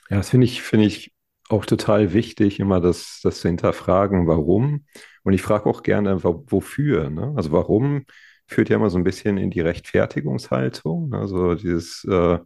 Ja, 0.09 0.17
das 0.17 0.31
finde 0.31 0.45
ich, 0.45 0.61
finde 0.61 0.87
ich 0.87 1.13
auch 1.47 1.65
total 1.65 2.11
wichtig, 2.11 2.59
immer 2.59 2.81
das, 2.81 3.21
das 3.23 3.39
zu 3.39 3.47
hinterfragen, 3.47 4.27
warum. 4.27 4.85
Und 5.23 5.31
ich 5.31 5.41
frage 5.41 5.69
auch 5.69 5.81
gerne, 5.81 6.21
wofür. 6.23 7.09
Ne? 7.09 7.33
Also 7.37 7.53
warum 7.53 8.05
führt 8.51 8.69
ja 8.69 8.75
immer 8.75 8.89
so 8.89 8.97
ein 8.97 9.03
bisschen 9.03 9.37
in 9.37 9.51
die 9.51 9.61
Rechtfertigungshaltung. 9.61 11.13
Also 11.13 11.55
dieses, 11.55 12.03
äh, 12.05 12.39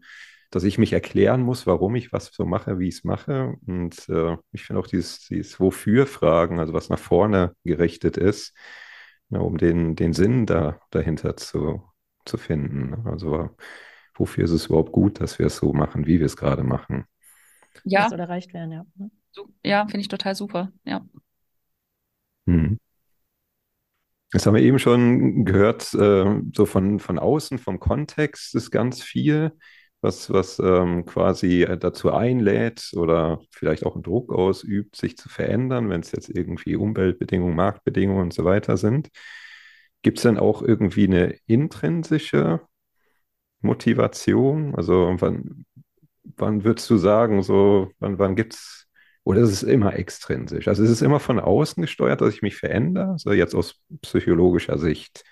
dass 0.52 0.64
ich 0.64 0.78
mich 0.78 0.94
erklären 0.94 1.42
muss, 1.42 1.68
warum 1.68 1.96
ich 1.96 2.14
was 2.14 2.28
so 2.28 2.46
mache, 2.46 2.80
wie 2.80 2.88
ich 2.88 2.96
es 2.96 3.04
mache. 3.04 3.56
Und 3.66 4.08
äh, 4.10 4.38
ich 4.52 4.64
finde 4.64 4.80
auch 4.80 4.88
dieses, 4.88 5.28
dieses 5.28 5.60
Wofür-Fragen, 5.60 6.60
also 6.60 6.74
was 6.74 6.90
nach 6.90 7.00
vorne 7.00 7.56
gerichtet 7.64 8.18
ist, 8.18 8.56
ja, 9.30 9.40
um 9.40 9.58
den, 9.58 9.96
den 9.96 10.14
Sinn 10.14 10.46
da, 10.46 10.80
dahinter 10.92 11.36
zu, 11.38 11.84
zu 12.26 12.38
finden. 12.38 13.08
Also 13.08 13.50
wofür 14.14 14.44
ist 14.46 14.52
es 14.52 14.68
überhaupt 14.68 14.92
gut, 14.92 15.20
dass 15.20 15.40
wir 15.40 15.48
es 15.48 15.58
so 15.58 15.74
machen, 15.74 16.06
wie 16.06 16.20
wir 16.20 16.26
es 16.26 16.38
gerade 16.38 16.64
machen? 16.64 17.06
Ja. 17.84 18.02
Das 18.02 18.12
soll 18.12 18.20
erreicht 18.20 18.54
werden, 18.54 18.72
ja. 18.72 18.86
Ja, 19.64 19.86
finde 19.86 20.00
ich 20.00 20.08
total 20.08 20.36
super, 20.36 20.72
ja. 20.86 21.06
Hm. 22.48 22.78
Das 24.32 24.46
haben 24.46 24.56
wir 24.56 24.62
eben 24.64 24.80
schon 24.80 25.46
gehört, 25.46 25.94
äh, 25.94 26.42
so 26.54 26.66
von, 26.66 27.00
von 27.00 27.20
außen, 27.20 27.58
vom 27.58 27.80
Kontext 27.80 28.56
ist 28.56 28.72
ganz 28.72 29.02
viel, 29.02 29.54
was, 30.02 30.32
was 30.32 30.60
ähm, 30.60 31.06
quasi 31.06 31.66
dazu 31.80 32.12
einlädt 32.12 32.92
oder 32.96 33.40
vielleicht 33.52 33.86
auch 33.86 33.96
einen 33.96 34.04
Druck 34.04 34.34
ausübt, 34.34 34.96
sich 34.96 35.18
zu 35.18 35.30
verändern, 35.30 35.90
wenn 35.90 36.02
es 36.02 36.12
jetzt 36.12 36.30
irgendwie 36.30 36.76
Umweltbedingungen, 36.76 37.56
Marktbedingungen 37.56 38.24
und 38.24 38.34
so 38.34 38.44
weiter 38.46 38.78
sind. 38.78 39.10
Gibt 40.02 40.20
es 40.20 40.24
denn 40.24 40.38
auch 40.38 40.62
irgendwie 40.62 41.06
eine 41.08 41.36
intrinsische 41.48 42.62
Motivation? 43.62 44.76
Also 44.76 45.16
wann, 45.20 45.66
wann 46.24 46.64
würdest 46.64 46.90
du 46.90 46.98
sagen, 46.98 47.42
so, 47.44 47.92
wann, 48.00 48.20
wann 48.20 48.36
gibt 48.36 48.54
es 48.54 48.85
oder 49.26 49.42
ist 49.42 49.52
es 49.52 49.64
immer 49.64 49.96
extrinsisch? 49.96 50.68
Also 50.70 50.84
ist 50.84 50.92
es 50.92 51.02
immer 51.02 51.20
von 51.20 51.40
außen 51.40 51.82
gesteuert, 51.82 52.22
dass 52.22 52.34
ich 52.34 52.44
mich 52.44 52.56
verändere, 52.58 53.12
also 53.12 53.34
jetzt 53.34 53.56
aus 53.56 53.82
psychologischer 54.02 54.78
Sicht? 54.78 55.24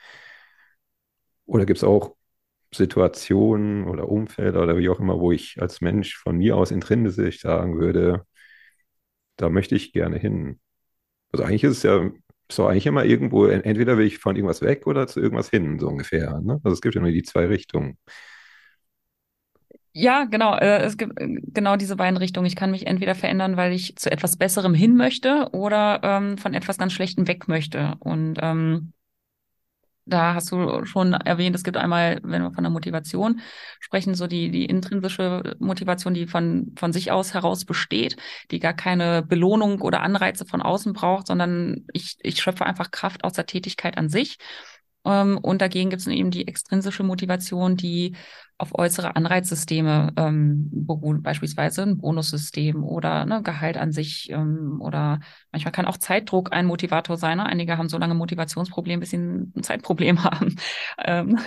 Oder 1.46 1.66
gibt 1.66 1.78
es 1.78 1.84
auch 1.84 2.16
Situationen 2.74 3.86
oder 3.88 4.10
Umfelder 4.10 4.64
oder 4.64 4.78
wie 4.78 4.90
auch 4.90 5.00
immer, 5.00 5.20
wo 5.20 5.32
ich 5.32 5.62
als 5.62 5.82
Mensch 5.82 6.18
von 6.18 6.38
mir 6.38 6.58
aus 6.58 6.72
intrinsisch 6.72 7.42
sagen 7.42 7.80
würde, 7.80 8.26
da 9.38 9.50
möchte 9.50 9.76
ich 9.76 9.94
gerne 9.94 10.18
hin. 10.18 10.60
Also 11.32 11.46
eigentlich 11.46 11.64
ist 11.64 11.78
es 11.78 11.84
ja 11.84 12.12
so 12.52 12.68
eigentlich 12.68 12.88
immer 12.88 13.06
irgendwo, 13.06 13.48
entweder 13.48 13.98
will 13.98 14.08
ich 14.08 14.20
von 14.20 14.36
irgendwas 14.36 14.62
weg 14.62 14.88
oder 14.88 15.08
zu 15.08 15.20
irgendwas 15.22 15.50
hin, 15.50 15.80
so 15.80 15.88
ungefähr. 15.90 16.42
Ne? 16.42 16.62
Also 16.64 16.76
es 16.76 16.82
gibt 16.82 16.96
ja 16.96 17.02
nur 17.02 17.12
die 17.12 17.24
zwei 17.24 17.48
Richtungen. 17.48 17.98
Ja, 19.96 20.26
genau. 20.26 20.56
Äh, 20.56 20.80
es 20.84 20.98
gibt 20.98 21.20
äh, 21.22 21.28
genau 21.54 21.76
diese 21.76 21.96
beiden 21.96 22.18
Richtungen. 22.18 22.48
Ich 22.48 22.56
kann 22.56 22.72
mich 22.72 22.88
entweder 22.88 23.14
verändern, 23.16 23.58
weil 23.58 23.74
ich 23.74 23.96
zu 23.96 24.12
etwas 24.12 24.38
Besserem 24.38 24.74
hin 24.74 24.96
möchte 24.96 25.50
oder 25.52 26.00
ähm, 26.04 26.38
von 26.38 26.54
etwas 26.56 26.78
ganz 26.80 26.94
Schlechtem 26.94 27.28
weg 27.28 27.48
möchte. 27.48 27.96
Und 28.00 28.40
ähm, 28.42 28.94
da 30.06 30.34
hast 30.34 30.52
du 30.52 30.84
schon 30.86 31.14
erwähnt, 31.14 31.56
es 31.56 31.64
gibt 31.64 31.78
einmal, 31.78 32.20
wenn 32.24 32.42
wir 32.42 32.52
von 32.52 32.64
der 32.64 32.72
Motivation 32.72 33.40
sprechen, 33.80 34.16
so 34.16 34.28
die, 34.28 34.52
die 34.52 34.66
intrinsische 34.66 35.56
Motivation, 35.60 36.14
die 36.14 36.28
von, 36.28 36.74
von 36.78 36.92
sich 36.92 37.12
aus 37.12 37.34
heraus 37.34 37.64
besteht, 37.64 38.18
die 38.52 38.60
gar 38.60 38.74
keine 38.74 39.22
Belohnung 39.24 39.80
oder 39.80 40.02
Anreize 40.02 40.46
von 40.46 40.62
außen 40.62 40.92
braucht, 40.92 41.28
sondern 41.28 41.86
ich, 41.94 42.18
ich 42.22 42.42
schöpfe 42.42 42.66
einfach 42.66 42.92
Kraft 42.92 43.24
aus 43.24 43.34
der 43.34 43.46
Tätigkeit 43.46 43.98
an 43.98 44.10
sich. 44.10 44.38
Ähm, 45.06 45.38
und 45.38 45.62
dagegen 45.62 45.90
gibt 45.90 46.02
es 46.02 46.08
eben 46.08 46.32
die 46.32 46.48
extrinsische 46.48 47.04
Motivation, 47.04 47.76
die 47.76 48.16
auf 48.58 48.78
äußere 48.78 49.16
Anreizsysteme 49.16 50.14
ähm, 50.16 50.70
beruhen, 50.72 51.22
beispielsweise 51.22 51.84
ein 51.84 51.98
Bonussystem 51.98 52.84
oder 52.84 53.26
ne, 53.26 53.42
Gehalt 53.44 53.78
an 53.78 53.92
sich 53.92 54.30
ähm, 54.30 54.80
oder 54.80 55.20
manchmal 55.52 55.72
kann 55.72 55.86
auch 55.86 55.98
Zeitdruck 55.98 56.54
ein 56.54 56.66
Motivator 56.66 57.18
sein. 57.18 57.38
Ne? 57.38 57.46
Einige 57.46 57.78
haben 57.78 57.90
so 57.90 57.98
lange 57.98 58.14
Motivationsproblem, 58.14 59.00
bis 59.00 59.10
sie 59.10 59.18
ein 59.18 59.64
Zeitproblem 59.64 60.24
haben. 60.24 60.56
Ähm, 61.04 61.40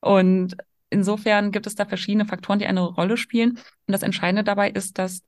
und 0.00 0.56
insofern 0.90 1.50
gibt 1.50 1.66
es 1.66 1.74
da 1.74 1.86
verschiedene 1.86 2.26
Faktoren, 2.26 2.58
die 2.58 2.66
eine 2.66 2.82
Rolle 2.82 3.16
spielen. 3.16 3.52
Und 3.52 3.92
das 3.92 4.02
Entscheidende 4.02 4.44
dabei 4.44 4.70
ist, 4.70 4.98
dass 4.98 5.22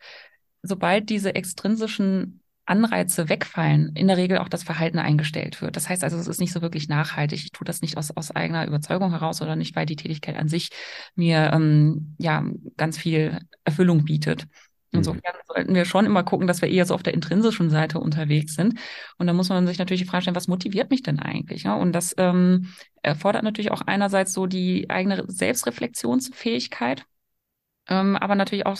sobald 0.62 1.08
diese 1.10 1.34
extrinsischen 1.34 2.40
Anreize 2.66 3.28
wegfallen, 3.28 3.92
in 3.94 4.08
der 4.08 4.16
Regel 4.16 4.38
auch 4.38 4.48
das 4.48 4.64
Verhalten 4.64 4.98
eingestellt 4.98 5.62
wird. 5.62 5.76
Das 5.76 5.88
heißt 5.88 6.04
also, 6.04 6.18
es 6.18 6.26
ist 6.26 6.40
nicht 6.40 6.52
so 6.52 6.62
wirklich 6.62 6.88
nachhaltig. 6.88 7.38
Ich 7.44 7.52
tue 7.52 7.64
das 7.64 7.80
nicht 7.80 7.96
aus, 7.96 8.10
aus 8.10 8.30
eigener 8.32 8.66
Überzeugung 8.66 9.10
heraus 9.10 9.40
oder 9.40 9.56
nicht, 9.56 9.76
weil 9.76 9.86
die 9.86 9.96
Tätigkeit 9.96 10.36
an 10.36 10.48
sich 10.48 10.70
mir 11.14 11.52
ähm, 11.54 12.16
ja 12.18 12.44
ganz 12.76 12.98
viel 12.98 13.38
Erfüllung 13.64 14.04
bietet. 14.04 14.46
Insofern 14.90 15.34
mhm. 15.34 15.46
sollten 15.46 15.74
wir 15.74 15.84
schon 15.84 16.06
immer 16.06 16.24
gucken, 16.24 16.46
dass 16.46 16.62
wir 16.62 16.68
eher 16.68 16.86
so 16.86 16.94
auf 16.94 17.02
der 17.02 17.14
intrinsischen 17.14 17.70
Seite 17.70 18.00
unterwegs 18.00 18.54
sind. 18.54 18.78
Und 19.18 19.26
da 19.26 19.32
muss 19.32 19.48
man 19.48 19.66
sich 19.66 19.78
natürlich 19.78 20.02
die 20.02 20.08
Frage 20.08 20.22
stellen, 20.22 20.36
was 20.36 20.48
motiviert 20.48 20.90
mich 20.90 21.02
denn 21.02 21.20
eigentlich? 21.20 21.64
Ja? 21.64 21.74
Und 21.74 21.92
das 21.92 22.14
ähm, 22.18 22.72
erfordert 23.02 23.44
natürlich 23.44 23.70
auch 23.72 23.82
einerseits 23.82 24.32
so 24.32 24.46
die 24.46 24.90
eigene 24.90 25.24
Selbstreflexionsfähigkeit, 25.28 27.04
ähm, 27.88 28.16
aber 28.16 28.34
natürlich 28.34 28.66
auch 28.66 28.78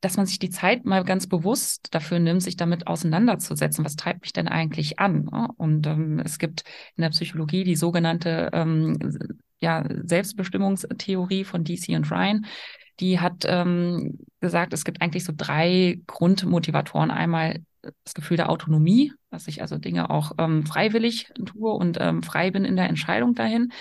dass 0.00 0.16
man 0.16 0.26
sich 0.26 0.38
die 0.38 0.50
Zeit 0.50 0.84
mal 0.84 1.04
ganz 1.04 1.26
bewusst 1.26 1.88
dafür 1.92 2.18
nimmt, 2.18 2.42
sich 2.42 2.56
damit 2.56 2.86
auseinanderzusetzen. 2.86 3.84
Was 3.84 3.96
treibt 3.96 4.22
mich 4.22 4.32
denn 4.32 4.48
eigentlich 4.48 4.98
an? 4.98 5.28
Und 5.28 5.86
ähm, 5.86 6.20
es 6.24 6.38
gibt 6.38 6.64
in 6.96 7.02
der 7.02 7.10
Psychologie 7.10 7.64
die 7.64 7.76
sogenannte 7.76 8.50
ähm, 8.52 8.98
ja, 9.60 9.84
Selbstbestimmungstheorie 10.04 11.44
von 11.44 11.64
DC 11.64 11.90
und 11.90 12.10
Ryan. 12.10 12.46
Die 13.00 13.18
hat 13.18 13.44
ähm, 13.46 14.18
gesagt, 14.40 14.72
es 14.72 14.84
gibt 14.84 15.02
eigentlich 15.02 15.24
so 15.24 15.32
drei 15.34 16.00
Grundmotivatoren. 16.06 17.10
Einmal 17.10 17.60
das 18.04 18.14
Gefühl 18.14 18.36
der 18.36 18.50
Autonomie, 18.50 19.12
dass 19.30 19.48
ich 19.48 19.62
also 19.62 19.78
Dinge 19.78 20.10
auch 20.10 20.32
ähm, 20.38 20.64
freiwillig 20.66 21.30
tue 21.44 21.72
und 21.72 21.98
ähm, 22.00 22.22
frei 22.22 22.50
bin 22.50 22.64
in 22.64 22.76
der 22.76 22.88
Entscheidung 22.88 23.34
dahin. 23.34 23.72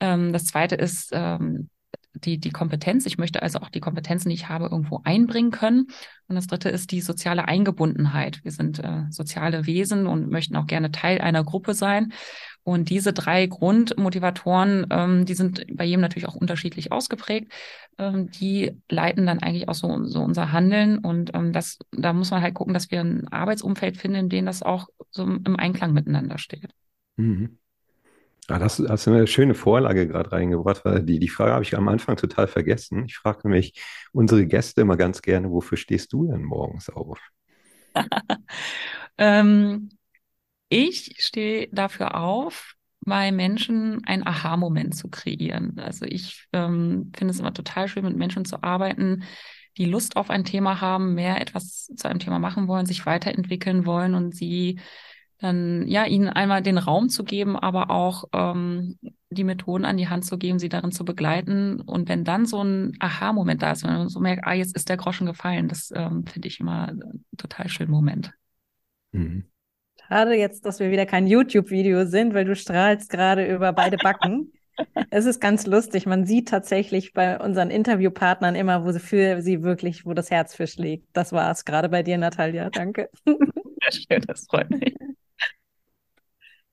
Ähm, 0.00 0.32
das 0.32 0.44
zweite 0.44 0.76
ist 0.76 1.10
ähm, 1.12 1.68
die, 2.14 2.38
die 2.38 2.50
Kompetenz. 2.50 3.06
Ich 3.06 3.18
möchte 3.18 3.42
also 3.42 3.60
auch 3.60 3.68
die 3.68 3.80
Kompetenzen, 3.80 4.28
die 4.28 4.34
ich 4.34 4.48
habe, 4.48 4.66
irgendwo 4.66 5.00
einbringen 5.04 5.50
können. 5.50 5.86
Und 6.26 6.34
das 6.34 6.46
dritte 6.46 6.68
ist 6.68 6.90
die 6.90 7.00
soziale 7.00 7.46
Eingebundenheit. 7.46 8.40
Wir 8.44 8.52
sind 8.52 8.78
äh, 8.78 9.04
soziale 9.10 9.66
Wesen 9.66 10.06
und 10.06 10.30
möchten 10.30 10.56
auch 10.56 10.66
gerne 10.66 10.90
Teil 10.90 11.20
einer 11.20 11.44
Gruppe 11.44 11.74
sein. 11.74 12.12
Und 12.62 12.90
diese 12.90 13.14
drei 13.14 13.46
Grundmotivatoren, 13.46 14.86
ähm, 14.90 15.24
die 15.24 15.34
sind 15.34 15.64
bei 15.72 15.84
jedem 15.84 16.02
natürlich 16.02 16.28
auch 16.28 16.34
unterschiedlich 16.34 16.92
ausgeprägt. 16.92 17.52
Ähm, 17.96 18.30
die 18.30 18.72
leiten 18.90 19.24
dann 19.24 19.38
eigentlich 19.38 19.68
auch 19.68 19.74
so, 19.74 20.04
so 20.04 20.20
unser 20.20 20.52
Handeln. 20.52 20.98
Und 20.98 21.34
ähm, 21.34 21.52
das, 21.52 21.78
da 21.92 22.12
muss 22.12 22.30
man 22.30 22.42
halt 22.42 22.54
gucken, 22.54 22.74
dass 22.74 22.90
wir 22.90 23.00
ein 23.00 23.26
Arbeitsumfeld 23.28 23.96
finden, 23.96 24.18
in 24.18 24.28
dem 24.28 24.46
das 24.46 24.62
auch 24.62 24.88
so 25.10 25.22
im 25.22 25.56
Einklang 25.56 25.94
miteinander 25.94 26.36
steht. 26.36 26.70
Mhm. 27.16 27.58
Ah, 28.50 28.58
das 28.58 28.82
hast 28.88 29.06
du 29.06 29.10
eine 29.10 29.26
schöne 29.26 29.54
Vorlage 29.54 30.08
gerade 30.08 30.32
reingebracht, 30.32 30.82
weil 30.84 31.02
die, 31.02 31.18
die 31.18 31.28
Frage 31.28 31.52
habe 31.52 31.64
ich 31.64 31.76
am 31.76 31.86
Anfang 31.88 32.16
total 32.16 32.48
vergessen. 32.48 33.04
Ich 33.04 33.16
frage 33.16 33.46
mich 33.46 33.74
unsere 34.12 34.46
Gäste 34.46 34.80
immer 34.80 34.96
ganz 34.96 35.20
gerne, 35.20 35.50
wofür 35.50 35.76
stehst 35.76 36.12
du 36.14 36.26
denn 36.26 36.42
morgens 36.44 36.88
auf? 36.88 37.20
ähm, 39.18 39.90
ich 40.70 41.16
stehe 41.18 41.68
dafür 41.72 42.16
auf, 42.16 42.74
bei 43.00 43.32
Menschen 43.32 44.04
einen 44.04 44.26
Aha-Moment 44.26 44.94
zu 44.96 45.08
kreieren. 45.08 45.78
Also 45.78 46.06
ich 46.06 46.46
ähm, 46.52 47.12
finde 47.16 47.32
es 47.32 47.40
immer 47.40 47.54
total 47.54 47.88
schön, 47.88 48.04
mit 48.04 48.16
Menschen 48.16 48.44
zu 48.44 48.62
arbeiten, 48.62 49.24
die 49.76 49.86
Lust 49.86 50.16
auf 50.16 50.30
ein 50.30 50.44
Thema 50.44 50.80
haben, 50.80 51.14
mehr 51.14 51.40
etwas 51.40 51.84
zu 51.84 52.08
einem 52.08 52.18
Thema 52.18 52.38
machen 52.38 52.66
wollen, 52.66 52.86
sich 52.86 53.06
weiterentwickeln 53.06 53.86
wollen 53.86 54.14
und 54.14 54.34
sie 54.34 54.80
dann 55.38 55.86
ja 55.86 56.04
ihnen 56.04 56.28
einmal 56.28 56.62
den 56.62 56.78
Raum 56.78 57.08
zu 57.08 57.24
geben, 57.24 57.56
aber 57.56 57.90
auch 57.90 58.24
ähm, 58.32 58.98
die 59.30 59.44
Methoden 59.44 59.84
an 59.84 59.96
die 59.96 60.08
Hand 60.08 60.24
zu 60.24 60.38
geben, 60.38 60.58
sie 60.58 60.68
darin 60.68 60.90
zu 60.90 61.04
begleiten. 61.04 61.80
Und 61.80 62.08
wenn 62.08 62.24
dann 62.24 62.46
so 62.46 62.62
ein 62.62 62.96
Aha-Moment 62.98 63.62
da 63.62 63.72
ist, 63.72 63.84
wenn 63.84 63.92
man 63.92 64.08
so 64.08 64.20
merkt, 64.20 64.44
ah, 64.46 64.54
jetzt 64.54 64.74
ist 64.74 64.88
der 64.88 64.96
Groschen 64.96 65.26
gefallen, 65.26 65.68
das 65.68 65.92
ähm, 65.94 66.24
finde 66.26 66.48
ich 66.48 66.60
immer 66.60 66.88
ein 66.88 67.24
total 67.36 67.68
schönen 67.68 67.90
Moment. 67.90 68.32
Mhm. 69.12 69.44
Schade 70.08 70.34
jetzt, 70.34 70.64
dass 70.64 70.80
wir 70.80 70.90
wieder 70.90 71.06
kein 71.06 71.26
YouTube-Video 71.26 72.06
sind, 72.06 72.32
weil 72.32 72.46
du 72.46 72.56
strahlst 72.56 73.10
gerade 73.10 73.46
über 73.46 73.72
beide 73.72 73.98
Backen. 73.98 74.52
es 75.10 75.26
ist 75.26 75.40
ganz 75.40 75.66
lustig. 75.66 76.06
Man 76.06 76.24
sieht 76.24 76.48
tatsächlich 76.48 77.12
bei 77.12 77.38
unseren 77.38 77.70
Interviewpartnern 77.70 78.54
immer, 78.54 78.84
wo 78.84 78.92
sie 78.92 79.00
für 79.00 79.42
sie 79.42 79.62
wirklich, 79.62 80.06
wo 80.06 80.14
das 80.14 80.30
Herz 80.30 80.54
für 80.54 80.66
schlägt. 80.66 81.06
Das 81.12 81.32
war 81.32 81.50
es 81.50 81.64
gerade 81.64 81.90
bei 81.90 82.02
dir, 82.02 82.16
Natalia. 82.16 82.70
Danke. 82.70 83.10
Sehr 83.26 83.92
schön, 83.92 84.22
das 84.26 84.46
freut 84.46 84.70
mich. 84.70 84.94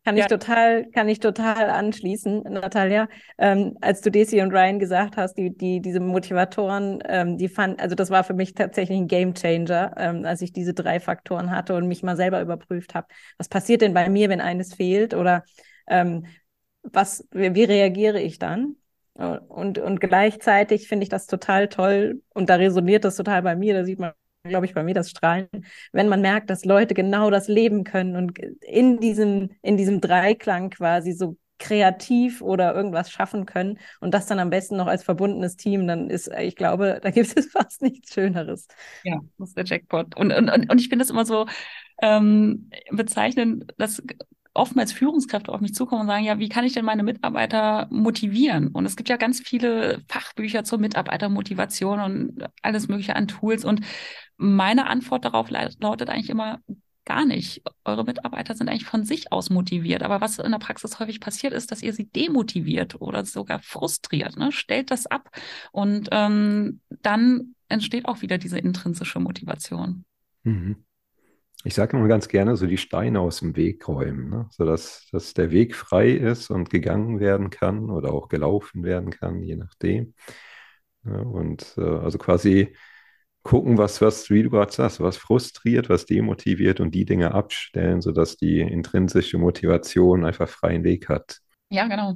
Kann 0.05 0.17
ja. 0.17 0.25
ich 0.25 0.29
total, 0.29 0.85
kann 0.91 1.09
ich 1.09 1.19
total 1.19 1.71
anschließen, 1.71 2.43
Natalia. 2.43 3.09
Ähm, 3.39 3.75
als 3.81 4.01
du 4.01 4.11
Desi 4.11 4.39
und 4.39 4.51
Ryan 4.51 4.77
gesagt 4.77 5.17
hast, 5.17 5.33
die, 5.33 5.49
die, 5.57 5.81
diese 5.81 5.99
Motivatoren, 5.99 6.99
ähm, 7.07 7.39
die 7.39 7.47
fand, 7.47 7.81
also 7.81 7.95
das 7.95 8.11
war 8.11 8.23
für 8.23 8.35
mich 8.35 8.53
tatsächlich 8.53 8.99
ein 8.99 9.07
Gamechanger, 9.07 9.95
ähm, 9.97 10.23
als 10.23 10.43
ich 10.43 10.53
diese 10.53 10.75
drei 10.75 10.99
Faktoren 10.99 11.49
hatte 11.49 11.73
und 11.73 11.87
mich 11.87 12.03
mal 12.03 12.15
selber 12.15 12.39
überprüft 12.39 12.93
habe. 12.93 13.07
Was 13.39 13.49
passiert 13.49 13.81
denn 13.81 13.95
bei 13.95 14.07
mir, 14.07 14.29
wenn 14.29 14.41
eines 14.41 14.75
fehlt? 14.75 15.15
Oder 15.15 15.43
ähm, 15.87 16.27
was, 16.83 17.27
wie, 17.31 17.55
wie 17.55 17.63
reagiere 17.63 18.21
ich 18.21 18.37
dann? 18.37 18.75
Und, 19.15 19.79
und 19.79 19.99
gleichzeitig 20.01 20.87
finde 20.87 21.03
ich 21.03 21.09
das 21.09 21.25
total 21.25 21.67
toll 21.67 22.21
und 22.33 22.49
da 22.49 22.55
resoniert 22.55 23.05
das 23.05 23.15
total 23.15 23.41
bei 23.41 23.55
mir. 23.55 23.73
Da 23.73 23.85
sieht 23.85 23.97
man 23.97 24.11
glaube 24.47 24.65
ich, 24.65 24.73
bei 24.73 24.83
mir 24.83 24.93
das 24.93 25.09
Strahlen, 25.09 25.47
wenn 25.91 26.07
man 26.09 26.21
merkt, 26.21 26.49
dass 26.49 26.65
Leute 26.65 26.93
genau 26.93 27.29
das 27.29 27.47
leben 27.47 27.83
können 27.83 28.15
und 28.15 28.37
in 28.61 28.99
diesem, 28.99 29.49
in 29.61 29.77
diesem 29.77 30.01
Dreiklang 30.01 30.69
quasi 30.69 31.13
so 31.13 31.37
kreativ 31.57 32.41
oder 32.41 32.75
irgendwas 32.75 33.09
schaffen 33.09 33.45
können 33.45 33.79
und 34.01 34.13
das 34.13 34.25
dann 34.27 34.39
am 34.39 34.49
besten 34.49 34.75
noch 34.75 34.87
als 34.87 35.03
verbundenes 35.03 35.55
Team, 35.55 35.87
dann 35.87 36.09
ist, 36.09 36.29
ich 36.39 36.55
glaube, 36.55 36.99
da 37.01 37.11
gibt 37.11 37.35
es 37.37 37.45
fast 37.51 37.81
nichts 37.81 38.13
Schöneres. 38.13 38.67
Ja, 39.03 39.19
das 39.37 39.49
ist 39.49 39.57
der 39.57 39.65
Jackpot. 39.65 40.15
Und, 40.17 40.33
und, 40.33 40.49
und 40.49 40.81
ich 40.81 40.89
finde 40.89 41.03
es 41.03 41.09
immer 41.09 41.25
so 41.25 41.45
ähm, 42.01 42.69
bezeichnend, 42.91 43.73
dass 43.77 44.03
oftmals 44.55 44.93
Führungskräfte 44.93 45.51
auf 45.51 45.61
mich 45.61 45.75
zukommen 45.75 46.01
und 46.01 46.07
sagen, 46.07 46.25
ja, 46.25 46.39
wie 46.39 46.49
kann 46.49 46.65
ich 46.65 46.73
denn 46.73 46.85
meine 46.85 47.03
Mitarbeiter 47.03 47.87
motivieren? 47.91 48.69
Und 48.69 48.85
es 48.85 48.95
gibt 48.95 49.09
ja 49.09 49.17
ganz 49.17 49.41
viele 49.41 50.01
Fachbücher 50.07 50.63
zur 50.63 50.79
Mitarbeitermotivation 50.79 51.99
und 51.99 52.47
alles 52.61 52.87
mögliche 52.87 53.15
an 53.15 53.27
Tools. 53.27 53.65
Und 53.65 53.81
meine 54.37 54.87
Antwort 54.87 55.25
darauf 55.25 55.49
lautet 55.49 56.09
eigentlich 56.09 56.29
immer, 56.29 56.59
gar 57.05 57.25
nicht. 57.25 57.61
Eure 57.83 58.03
Mitarbeiter 58.03 58.55
sind 58.55 58.67
eigentlich 58.67 58.85
von 58.85 59.05
sich 59.05 59.31
aus 59.31 59.49
motiviert. 59.49 60.03
Aber 60.03 60.21
was 60.21 60.39
in 60.39 60.51
der 60.51 60.59
Praxis 60.59 60.99
häufig 60.99 61.19
passiert, 61.19 61.53
ist, 61.53 61.71
dass 61.71 61.83
ihr 61.83 61.93
sie 61.93 62.09
demotiviert 62.09 62.99
oder 62.99 63.23
sogar 63.25 63.59
frustriert. 63.59 64.37
Ne? 64.37 64.51
Stellt 64.51 64.89
das 64.89 65.05
ab 65.05 65.29
und 65.71 66.09
ähm, 66.11 66.81
dann 66.89 67.55
entsteht 67.69 68.05
auch 68.05 68.21
wieder 68.21 68.37
diese 68.37 68.57
intrinsische 68.57 69.19
Motivation. 69.19 70.03
Mhm. 70.43 70.83
Ich 71.65 71.73
sage 71.73 71.97
immer 71.97 72.07
ganz 72.07 72.27
gerne, 72.27 72.55
so 72.57 72.67
die 72.67 72.77
Steine 72.77 73.21
aus 73.21 73.39
dem 73.39 73.55
Weg 73.55 73.87
räumen, 73.87 74.29
ne? 74.29 74.47
sodass 74.51 75.07
dass 75.11 75.33
der 75.33 75.49
Weg 75.49 75.75
frei 75.75 76.11
ist 76.11 76.51
und 76.51 76.69
gegangen 76.69 77.19
werden 77.19 77.49
kann 77.49 77.89
oder 77.89 78.13
auch 78.13 78.29
gelaufen 78.29 78.83
werden 78.83 79.09
kann, 79.09 79.41
je 79.41 79.55
nachdem. 79.55 80.13
Ja, 81.05 81.17
und 81.17 81.73
äh, 81.77 81.81
also 81.81 82.19
quasi 82.19 82.75
gucken, 83.41 83.79
was, 83.79 83.99
was, 83.99 84.29
wie 84.29 84.43
du 84.43 84.51
gerade 84.51 84.71
sagst, 84.71 84.99
was 84.99 85.17
frustriert, 85.17 85.89
was 85.89 86.05
demotiviert 86.05 86.79
und 86.81 86.93
die 86.93 87.03
Dinge 87.03 87.33
abstellen, 87.33 87.99
sodass 87.99 88.37
die 88.37 88.59
intrinsische 88.59 89.39
Motivation 89.39 90.23
einfach 90.23 90.47
freien 90.47 90.83
Weg 90.83 91.09
hat. 91.09 91.39
Ja, 91.71 91.87
genau. 91.87 92.13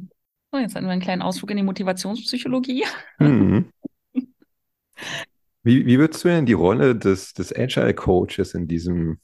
So, 0.52 0.60
jetzt 0.60 0.76
hatten 0.76 0.86
wir 0.86 0.92
einen 0.92 1.02
kleinen 1.02 1.24
Ausflug 1.24 1.50
in 1.50 1.58
die 1.58 1.64
Motivationspsychologie. 1.64 2.86
Mhm. 3.18 3.72
Wie, 5.62 5.86
wie 5.86 6.00
würdest 6.00 6.24
du 6.24 6.30
denn 6.30 6.46
die 6.46 6.54
Rolle 6.54 6.96
des, 6.96 7.34
des 7.34 7.54
Agile 7.54 7.94
Coaches 7.94 8.54
in 8.54 8.68
diesem 8.68 9.20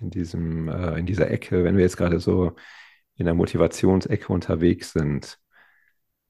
in 0.00 0.10
diesem, 0.10 0.68
äh, 0.68 0.98
in 0.98 1.06
dieser 1.06 1.30
Ecke, 1.30 1.64
wenn 1.64 1.76
wir 1.76 1.84
jetzt 1.84 1.96
gerade 1.96 2.20
so 2.20 2.56
in 3.16 3.26
der 3.26 3.34
Motivationsecke 3.34 4.32
unterwegs 4.32 4.92
sind. 4.92 5.38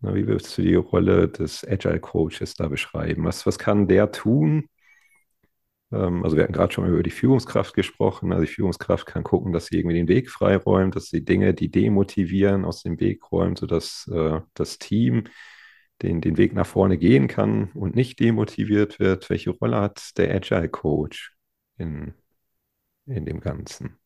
Na, 0.01 0.15
wie 0.15 0.27
würdest 0.27 0.57
du 0.59 0.63
die 0.63 0.75
Rolle 0.75 1.29
des 1.29 1.67
Agile 1.67 2.01
Coaches 2.01 2.55
da 2.55 2.69
beschreiben? 2.69 3.25
Was, 3.25 3.47
was 3.47 3.59
kann 3.59 3.89
der 3.89 4.13
tun? 4.13 4.69
Ähm, 5.93 6.25
also 6.25 6.37
wir 6.37 6.45
hatten 6.45 6.53
gerade 6.53 6.73
schon 6.73 6.87
über 6.89 7.03
die 7.03 7.11
Führungskraft 7.11 7.75
gesprochen. 7.75 8.33
Also 8.33 8.45
die 8.45 8.53
Führungskraft 8.53 9.07
kann 9.07 9.25
gucken, 9.25 9.53
dass 9.53 9.67
sie 9.67 9.79
irgendwie 9.79 9.97
den 9.97 10.09
Weg 10.09 10.31
freiräumt, 10.31 10.97
dass 10.97 11.07
sie 11.07 11.25
Dinge, 11.25 11.55
die 11.55 11.71
demotivieren, 11.71 12.65
aus 12.65 12.83
dem 12.83 13.01
Weg 13.01 13.31
räumt, 13.33 13.59
sodass 13.59 14.09
äh, 14.13 14.41
das 14.55 14.79
Team 14.79 15.25
den, 16.03 16.21
den 16.21 16.37
Weg 16.37 16.53
nach 16.55 16.67
vorne 16.67 16.99
gehen 16.99 17.29
kann 17.29 17.71
und 17.75 17.97
nicht 17.97 18.21
demotiviert 18.21 18.99
wird. 19.01 19.31
Welche 19.31 19.51
Rolle 19.51 19.81
hat 19.81 20.19
der 20.19 20.35
Agile 20.35 20.69
Coach 20.69 21.35
in, 21.79 22.15
in 23.07 23.25
dem 23.25 23.41
Ganzen. 23.41 23.97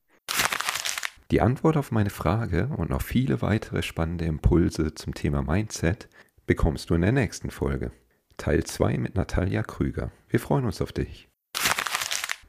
Die 1.31 1.41
Antwort 1.41 1.77
auf 1.77 1.93
meine 1.93 2.11
Frage 2.11 2.71
und 2.77 2.91
noch 2.91 3.03
viele 3.03 3.41
weitere 3.41 3.83
spannende 3.83 4.25
Impulse 4.25 4.95
zum 4.95 5.15
Thema 5.15 5.43
Mindset 5.43 6.09
bekommst 6.45 6.91
du 6.91 6.95
in 6.95 7.03
der 7.03 7.13
nächsten 7.13 7.51
Folge. 7.51 7.93
Teil 8.37 8.65
2 8.65 8.99
mit 8.99 9.15
Natalia 9.15 9.63
Krüger. 9.63 10.11
Wir 10.29 10.41
freuen 10.41 10.65
uns 10.65 10.83
auf 10.83 10.93
dich. 10.93 11.30